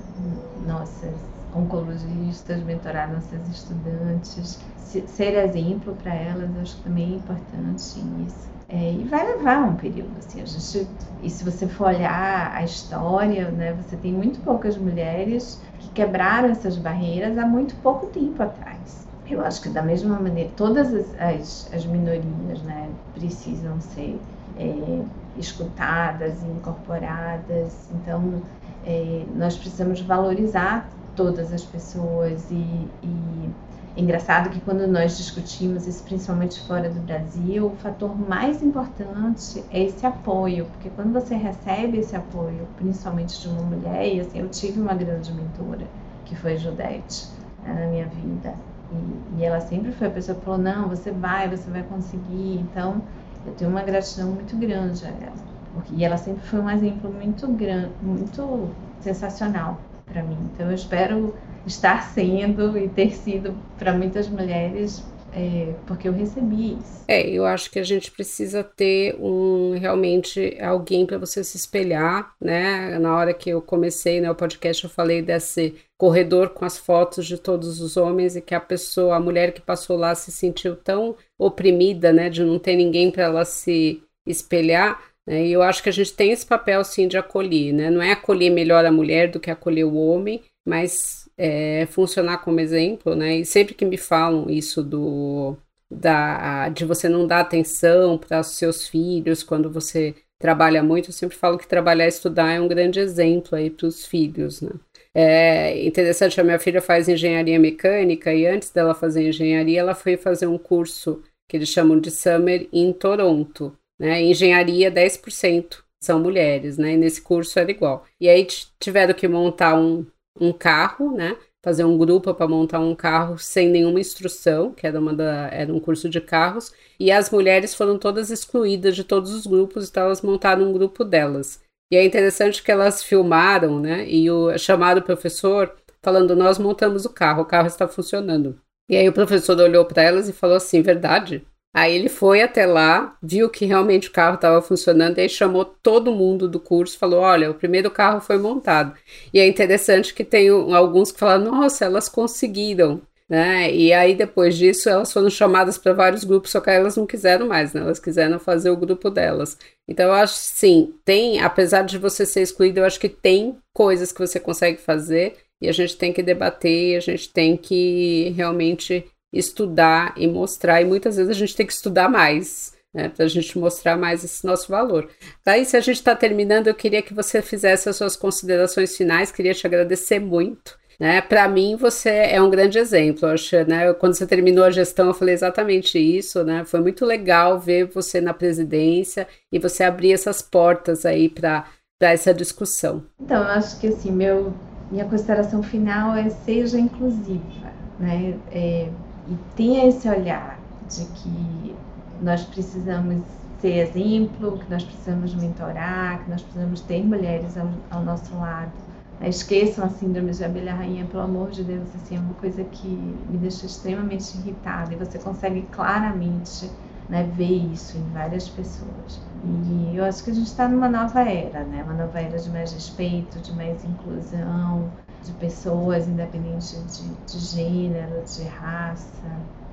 nossas 0.69 1.19
oncologistas, 1.53 2.63
mentorar 2.63 3.11
nossas 3.13 3.49
estudantes, 3.49 4.59
ser 4.77 5.35
exemplo 5.35 5.97
para 5.97 6.15
elas. 6.15 6.57
Acho 6.57 6.77
que 6.77 6.83
também 6.83 7.15
é 7.15 7.17
importante 7.17 7.99
isso. 8.27 8.49
É, 8.71 8.93
e 8.93 9.05
vai 9.05 9.27
levar 9.27 9.61
um 9.61 9.77
período, 9.77 10.19
assim, 10.19 10.43
a 10.43 10.45
gente, 10.45 10.87
e 11.23 11.31
se 11.31 11.43
você 11.43 11.67
for 11.67 11.87
olhar 11.87 12.53
a 12.55 12.63
história, 12.63 13.51
né, 13.51 13.73
você 13.73 13.97
tem 13.97 14.13
muito 14.13 14.41
poucas 14.43 14.77
mulheres 14.77 15.59
que 15.79 15.89
quebraram 15.91 16.51
essas 16.51 16.77
barreiras 16.77 17.39
há 17.39 17.47
muito 17.47 17.75
pouco 17.77 18.09
tempo 18.09 18.43
atrás. 18.43 19.09
Eu 19.27 19.41
acho 19.41 19.63
que 19.63 19.71
da 19.71 19.83
mesma 19.83 20.21
maneira, 20.21 20.51
todas 20.55 20.93
as, 20.93 21.15
as, 21.19 21.69
as 21.73 21.87
minorias, 21.87 22.63
né, 22.63 22.91
precisam 23.15 23.81
ser 23.81 24.21
é, 24.55 25.03
escutadas 25.35 26.43
incorporadas, 26.43 27.91
então 27.91 28.43
é, 28.89 29.25
nós 29.37 29.57
precisamos 29.57 30.01
valorizar 30.01 30.89
todas 31.15 31.53
as 31.53 31.63
pessoas 31.63 32.51
e, 32.51 32.89
e 33.03 33.51
é 33.99 34.01
engraçado 34.01 34.51
que 34.51 34.61
quando 34.61 34.87
nós 34.87 35.19
discutimos 35.19 35.87
isso, 35.87 36.05
principalmente 36.05 36.61
fora 36.63 36.89
do 36.89 37.01
Brasil, 37.01 37.67
o 37.67 37.77
fator 37.77 38.17
mais 38.17 38.63
importante 38.63 39.65
é 39.73 39.83
esse 39.83 40.07
apoio, 40.07 40.67
porque 40.67 40.89
quando 40.91 41.13
você 41.13 41.35
recebe 41.35 41.99
esse 41.99 42.15
apoio, 42.15 42.67
principalmente 42.77 43.41
de 43.41 43.49
uma 43.49 43.63
mulher, 43.63 44.15
e 44.15 44.21
assim, 44.21 44.39
eu 44.39 44.49
tive 44.49 44.81
uma 44.81 44.95
grande 44.95 45.33
mentora, 45.33 45.85
que 46.25 46.37
foi 46.37 46.57
Judete, 46.57 47.27
né, 47.65 47.75
na 47.75 47.87
minha 47.89 48.07
vida, 48.07 48.55
e, 48.93 49.41
e, 49.41 49.45
ela 49.45 49.61
sempre 49.61 49.91
foi 49.91 50.07
a 50.07 50.11
pessoa 50.11 50.39
que 50.39 50.45
falou, 50.45 50.61
não, 50.61 50.89
você 50.89 51.11
vai, 51.11 51.49
você 51.49 51.69
vai 51.69 51.83
conseguir, 51.83 52.61
então 52.61 53.03
eu 53.45 53.53
tenho 53.55 53.69
uma 53.69 53.83
gratidão 53.83 54.31
muito 54.31 54.57
grande 54.57 55.05
a 55.05 55.09
ela, 55.09 55.48
e 55.93 56.05
ela 56.05 56.17
sempre 56.17 56.47
foi 56.47 56.61
um 56.61 56.71
exemplo 56.71 57.13
muito 57.13 57.47
grande, 57.49 57.91
muito 58.03 58.69
sensacional 59.01 59.81
para 60.05 60.23
mim, 60.23 60.39
então 60.55 60.69
eu 60.69 60.75
espero 60.75 61.35
estar 61.67 62.03
sendo 62.03 62.79
e 62.79 62.89
ter 62.89 63.13
sido 63.13 63.55
para 63.79 63.93
muitas 63.93 64.29
mulheres 64.29 65.05
é, 65.33 65.75
porque 65.87 66.09
eu 66.09 66.13
recebi 66.13 66.75
isso. 66.75 67.05
É, 67.07 67.29
eu 67.29 67.45
acho 67.45 67.71
que 67.71 67.79
a 67.79 67.85
gente 67.85 68.11
precisa 68.11 68.65
ter 68.65 69.15
um 69.21 69.79
realmente 69.79 70.57
alguém 70.61 71.07
para 71.07 71.19
você 71.19 71.45
se 71.45 71.57
espelhar, 71.57 72.35
né? 72.41 72.99
Na 72.99 73.15
hora 73.15 73.35
que 73.35 73.51
eu 73.51 73.61
comecei 73.61 74.21
né, 74.21 74.31
o 74.31 74.35
podcast, 74.35 74.85
eu 74.85 74.91
falei 74.91 75.23
desse 75.23 75.75
corredor 75.97 76.51
com 76.51 76.65
as 76.65 76.79
fotos 76.79 77.27
de 77.27 77.39
todos 77.39 77.81
os 77.81 77.97
homens 77.97 78.37
e 78.37 78.41
que 78.41 78.55
a 78.55 78.61
pessoa, 78.61 79.17
a 79.17 79.21
mulher 79.21 79.53
que 79.53 79.61
passou 79.61 79.97
lá, 79.97 80.15
se 80.15 80.33
sentiu 80.33 80.75
tão 80.75 81.15
oprimida, 81.39 82.13
né? 82.13 82.31
De 82.31 82.43
não 82.43 82.59
ter 82.59 82.77
ninguém 82.77 83.11
para 83.11 83.25
ela 83.25 83.45
se 83.45 84.03
espelhar. 84.27 85.01
Né, 85.29 85.47
e 85.47 85.53
eu 85.53 85.61
acho 85.63 85.83
que 85.83 85.91
a 85.91 85.93
gente 85.93 86.15
tem 86.15 86.33
esse 86.33 86.47
papel 86.47 86.83
sim 86.83 87.07
de 87.07 87.19
acolher, 87.19 87.75
né? 87.75 87.91
Não 87.91 88.01
é 88.01 88.13
acolher 88.13 88.49
melhor 88.49 88.87
a 88.87 88.91
mulher 88.91 89.31
do 89.31 89.39
que 89.39 89.51
acolher 89.51 89.85
o 89.85 89.95
homem, 89.95 90.43
mas 90.67 91.29
é, 91.37 91.87
funcionar 91.91 92.39
como 92.39 92.61
exemplo, 92.61 93.15
né? 93.15 93.37
E 93.37 93.45
sempre 93.45 93.75
que 93.75 93.85
me 93.85 93.99
falam 93.99 94.49
isso 94.49 94.83
do 94.83 95.55
da, 95.91 96.69
de 96.71 96.85
você 96.85 97.09
não 97.09 97.27
dar 97.27 97.41
atenção 97.41 98.17
para 98.19 98.41
os 98.41 98.49
seus 98.49 98.89
filhos 98.89 99.43
quando 99.43 99.71
você 99.71 100.15
trabalha 100.39 100.83
muito, 100.83 101.11
eu 101.11 101.13
sempre 101.13 101.37
falo 101.37 101.59
que 101.59 101.67
trabalhar 101.67 102.07
e 102.07 102.09
estudar 102.09 102.53
é 102.53 102.61
um 102.61 102.69
grande 102.69 103.01
exemplo 103.01 103.57
aí 103.57 103.71
para 103.71 103.87
os 103.87 104.07
filhos, 104.07 104.63
né? 104.63 104.71
É 105.15 105.85
interessante, 105.85 106.41
a 106.41 106.45
minha 106.45 106.59
filha 106.59 106.81
faz 106.81 107.09
engenharia 107.09 107.59
mecânica 107.59 108.33
e 108.33 108.47
antes 108.47 108.71
dela 108.71 108.95
fazer 108.95 109.29
engenharia, 109.29 109.81
ela 109.81 109.95
foi 109.95 110.17
fazer 110.17 110.47
um 110.47 110.59
curso 110.59 111.23
que 111.49 111.57
eles 111.57 111.69
chamam 111.69 111.99
de 111.99 112.11
Summer 112.11 112.69
em 112.73 112.93
Toronto, 112.93 113.77
né? 113.99 114.23
Engenharia 114.23 114.91
10% 114.91 115.85
são 116.01 116.21
mulheres, 116.21 116.79
né? 116.79 116.93
E 116.93 116.97
nesse 116.97 117.21
curso 117.21 117.59
era 117.59 117.71
igual. 117.71 118.05
E 118.21 118.29
aí 118.29 118.47
tiveram 118.79 119.15
que 119.15 119.27
montar 119.27 119.75
um, 119.75 120.07
um 120.41 120.53
carro, 120.53 121.13
né? 121.13 121.37
Fazer 121.65 121.85
um 121.85 121.99
grupo 121.99 122.33
para 122.33 122.47
montar 122.47 122.79
um 122.79 122.95
carro 122.95 123.37
sem 123.39 123.69
nenhuma 123.69 124.01
instrução, 124.01 124.73
que 124.73 124.87
era, 124.87 125.01
uma 125.01 125.13
da, 125.13 125.49
era 125.49 125.73
um 125.75 125.81
curso 125.81 126.09
de 126.09 126.21
carros, 126.21 126.73
e 127.01 127.11
as 127.11 127.31
mulheres 127.31 127.75
foram 127.75 127.99
todas 127.99 128.31
excluídas 128.31 128.95
de 128.95 129.03
todos 129.03 129.33
os 129.33 129.47
grupos, 129.47 129.89
então 129.89 130.05
elas 130.05 130.23
montaram 130.23 130.69
um 130.69 130.73
grupo 130.73 131.05
delas. 131.05 131.61
E 131.91 131.97
é 131.97 132.05
interessante 132.05 132.63
que 132.63 132.71
elas 132.71 133.03
filmaram, 133.03 133.81
né? 133.81 134.09
E 134.09 134.31
o, 134.31 134.57
chamaram 134.59 135.01
o 135.01 135.05
professor 135.05 135.75
falando: 136.03 136.37
Nós 136.37 136.59
montamos 136.59 137.05
o 137.05 137.11
carro, 137.11 137.43
o 137.43 137.47
carro 137.47 137.67
está 137.67 137.89
funcionando. 137.89 138.61
E 138.89 138.97
aí 138.97 139.09
o 139.09 139.13
professor 139.13 139.59
olhou 139.59 139.85
para 139.85 140.03
elas 140.03 140.29
e 140.29 140.33
falou 140.33 140.57
assim: 140.57 140.83
Verdade? 140.83 141.47
Aí 141.79 141.95
ele 141.95 142.09
foi 142.09 142.43
até 142.43 142.67
lá, 142.67 143.17
viu 143.23 143.49
que 143.49 143.65
realmente 143.65 144.09
o 144.09 144.13
carro 144.13 144.35
estava 144.35 144.61
funcionando, 144.61 145.19
e 145.19 145.21
aí 145.21 145.29
chamou 145.29 145.65
todo 145.65 146.11
mundo 146.11 146.49
do 146.49 146.59
curso, 146.59 146.99
falou: 146.99 147.21
olha, 147.21 147.51
o 147.51 147.55
primeiro 147.55 147.89
carro 147.89 148.21
foi 148.21 148.37
montado. 148.37 148.95
E 149.33 149.39
é 149.39 149.47
interessante 149.47 150.13
que 150.13 150.25
tem 150.25 150.49
alguns 150.49 151.13
que 151.13 151.21
falaram: 151.21 151.45
nossa, 151.45 151.85
elas 151.85 152.09
conseguiram. 152.09 153.01
Né? 153.29 153.71
E 153.75 153.93
aí, 153.93 154.15
depois 154.15 154.57
disso, 154.57 154.89
elas 154.89 155.13
foram 155.13 155.29
chamadas 155.29 155.77
para 155.77 155.93
vários 155.93 156.25
grupos, 156.25 156.51
só 156.51 156.61
que 156.61 156.71
elas 156.71 156.97
não 156.97 157.07
quiseram 157.07 157.47
mais, 157.47 157.75
né? 157.75 157.83
Elas 157.83 158.01
quiseram 158.01 158.41
fazer 158.41 158.71
o 158.71 158.77
grupo 158.77 159.11
delas. 159.11 159.59
Então, 159.87 160.07
eu 160.07 160.15
acho 160.15 160.35
sim, 160.35 160.95
tem, 161.05 161.39
apesar 161.41 161.83
de 161.83 161.99
você 161.99 162.25
ser 162.25 162.41
excluído, 162.41 162.81
eu 162.81 162.87
acho 162.87 162.99
que 162.99 163.09
tem 163.09 163.59
coisas 163.75 164.13
que 164.13 164.19
você 164.19 164.41
consegue 164.41 164.79
fazer 164.79 165.37
e 165.61 165.69
a 165.69 165.73
gente 165.73 165.97
tem 165.99 166.11
que 166.11 166.23
debater, 166.23 166.97
a 166.97 167.01
gente 167.01 167.31
tem 167.31 167.55
que 167.57 168.31
realmente 168.35 169.05
estudar 169.33 170.15
e 170.17 170.27
mostrar, 170.27 170.81
e 170.81 170.85
muitas 170.85 171.17
vezes 171.17 171.31
a 171.31 171.39
gente 171.39 171.57
tem 171.57 171.67
que 171.67 171.73
estudar 171.73 172.09
mais. 172.09 172.77
Né, 172.95 173.11
para 173.11 173.27
a 173.27 173.29
gente 173.29 173.59
mostrar 173.59 173.99
mais 173.99 174.25
esse 174.25 174.47
nosso 174.47 174.73
valor. 174.73 175.11
Daí, 175.45 175.63
se 175.67 175.77
a 175.77 175.81
gente 175.81 175.97
está 175.97 176.17
terminando, 176.17 176.69
eu 176.69 176.75
queria 176.75 177.03
que 177.03 177.13
você 177.13 177.43
fizesse 177.43 177.87
as 177.87 177.97
suas 177.97 178.17
considerações 178.17 178.97
finais, 178.97 179.31
queria 179.31 179.53
te 179.53 179.67
agradecer 179.67 180.19
muito. 180.19 180.75
Né? 180.99 181.21
Para 181.21 181.47
mim, 181.49 181.77
você 181.77 182.11
é 182.11 182.43
um 182.43 182.51
grande 182.51 182.79
exemplo. 182.79 183.29
acho, 183.29 183.57
né? 183.69 183.93
Quando 183.95 184.15
você 184.15 184.27
terminou 184.27 184.65
a 184.65 184.71
gestão, 184.71 185.07
eu 185.07 185.15
falei 185.15 185.35
exatamente 185.35 185.99
isso. 185.99 186.43
Né? 186.43 186.65
Foi 186.65 186.81
muito 186.81 187.05
legal 187.05 187.59
ver 187.59 187.87
você 187.87 188.21
na 188.21 188.35
presidência 188.35 189.29
e 189.53 189.59
você 189.59 189.85
abrir 189.85 190.13
essas 190.13 190.43
portas 190.43 191.07
aí 191.07 191.29
para 191.29 191.65
essa 192.01 192.35
discussão. 192.35 193.05
Então, 193.21 193.43
eu 193.43 193.49
acho 193.51 193.79
que 193.79 193.87
assim, 193.87 194.11
meu, 194.11 194.53
minha 194.91 195.05
consideração 195.05 195.63
final 195.63 196.17
é 196.17 196.29
seja 196.31 196.81
inclusiva. 196.81 197.73
Né? 198.01 198.37
É, 198.51 198.89
e 199.29 199.37
tenha 199.55 199.87
esse 199.87 200.09
olhar 200.09 200.59
de 200.89 201.05
que 201.07 201.77
nós 202.21 202.45
precisamos 202.45 203.23
ser 203.61 203.89
exemplo, 203.89 204.59
que 204.59 204.71
nós 204.71 204.85
precisamos 204.85 205.35
mentorar, 205.35 206.25
que 206.25 206.31
nós 206.31 206.43
precisamos 206.43 206.81
ter 206.83 207.05
mulheres 207.05 207.57
ao, 207.57 207.69
ao 207.91 208.03
nosso 208.05 208.37
lado. 208.39 208.73
Esqueçam 209.21 209.85
a 209.85 209.91
síndrome 209.91 210.31
de 210.33 210.45
abelha 210.45 210.75
rainha, 210.75 211.07
pelo 211.07 211.25
amor 211.25 211.51
de 211.51 211.65
Deus, 211.65 211.95
assim, 211.95 212.17
é 212.17 212.21
uma 212.21 212.35
coisa 212.35 212.65
que 212.65 212.87
me 213.29 213.37
deixa 213.39 213.67
extremamente 213.67 214.37
irritada 214.39 214.95
e 214.95 214.97
você 214.97 215.19
consegue 215.19 215.63
claramente 215.63 216.71
né, 217.09 217.25
ver 217.25 217.73
isso 217.73 217.99
em 217.99 218.09
várias 218.11 218.49
pessoas. 218.49 219.21
E 219.43 219.97
eu 219.97 220.05
acho 220.05 220.23
que 220.23 220.31
a 220.31 220.35
gente 220.35 220.47
está 220.47 220.69
numa 220.69 220.89
nova 220.89 221.21
era, 221.23 221.65
né? 221.65 221.83
Uma 221.83 221.95
nova 221.95 222.21
era 222.21 222.39
de 222.39 222.51
mais 222.51 222.73
respeito, 222.73 223.41
de 223.41 223.53
mais 223.53 223.85
inclusão, 223.85 224.93
de 225.25 225.33
pessoas, 225.33 226.07
independente 226.09 226.77
de, 226.77 227.33
de 227.33 227.39
gênero, 227.39 228.23
de 228.25 228.45
raça, 228.45 229.29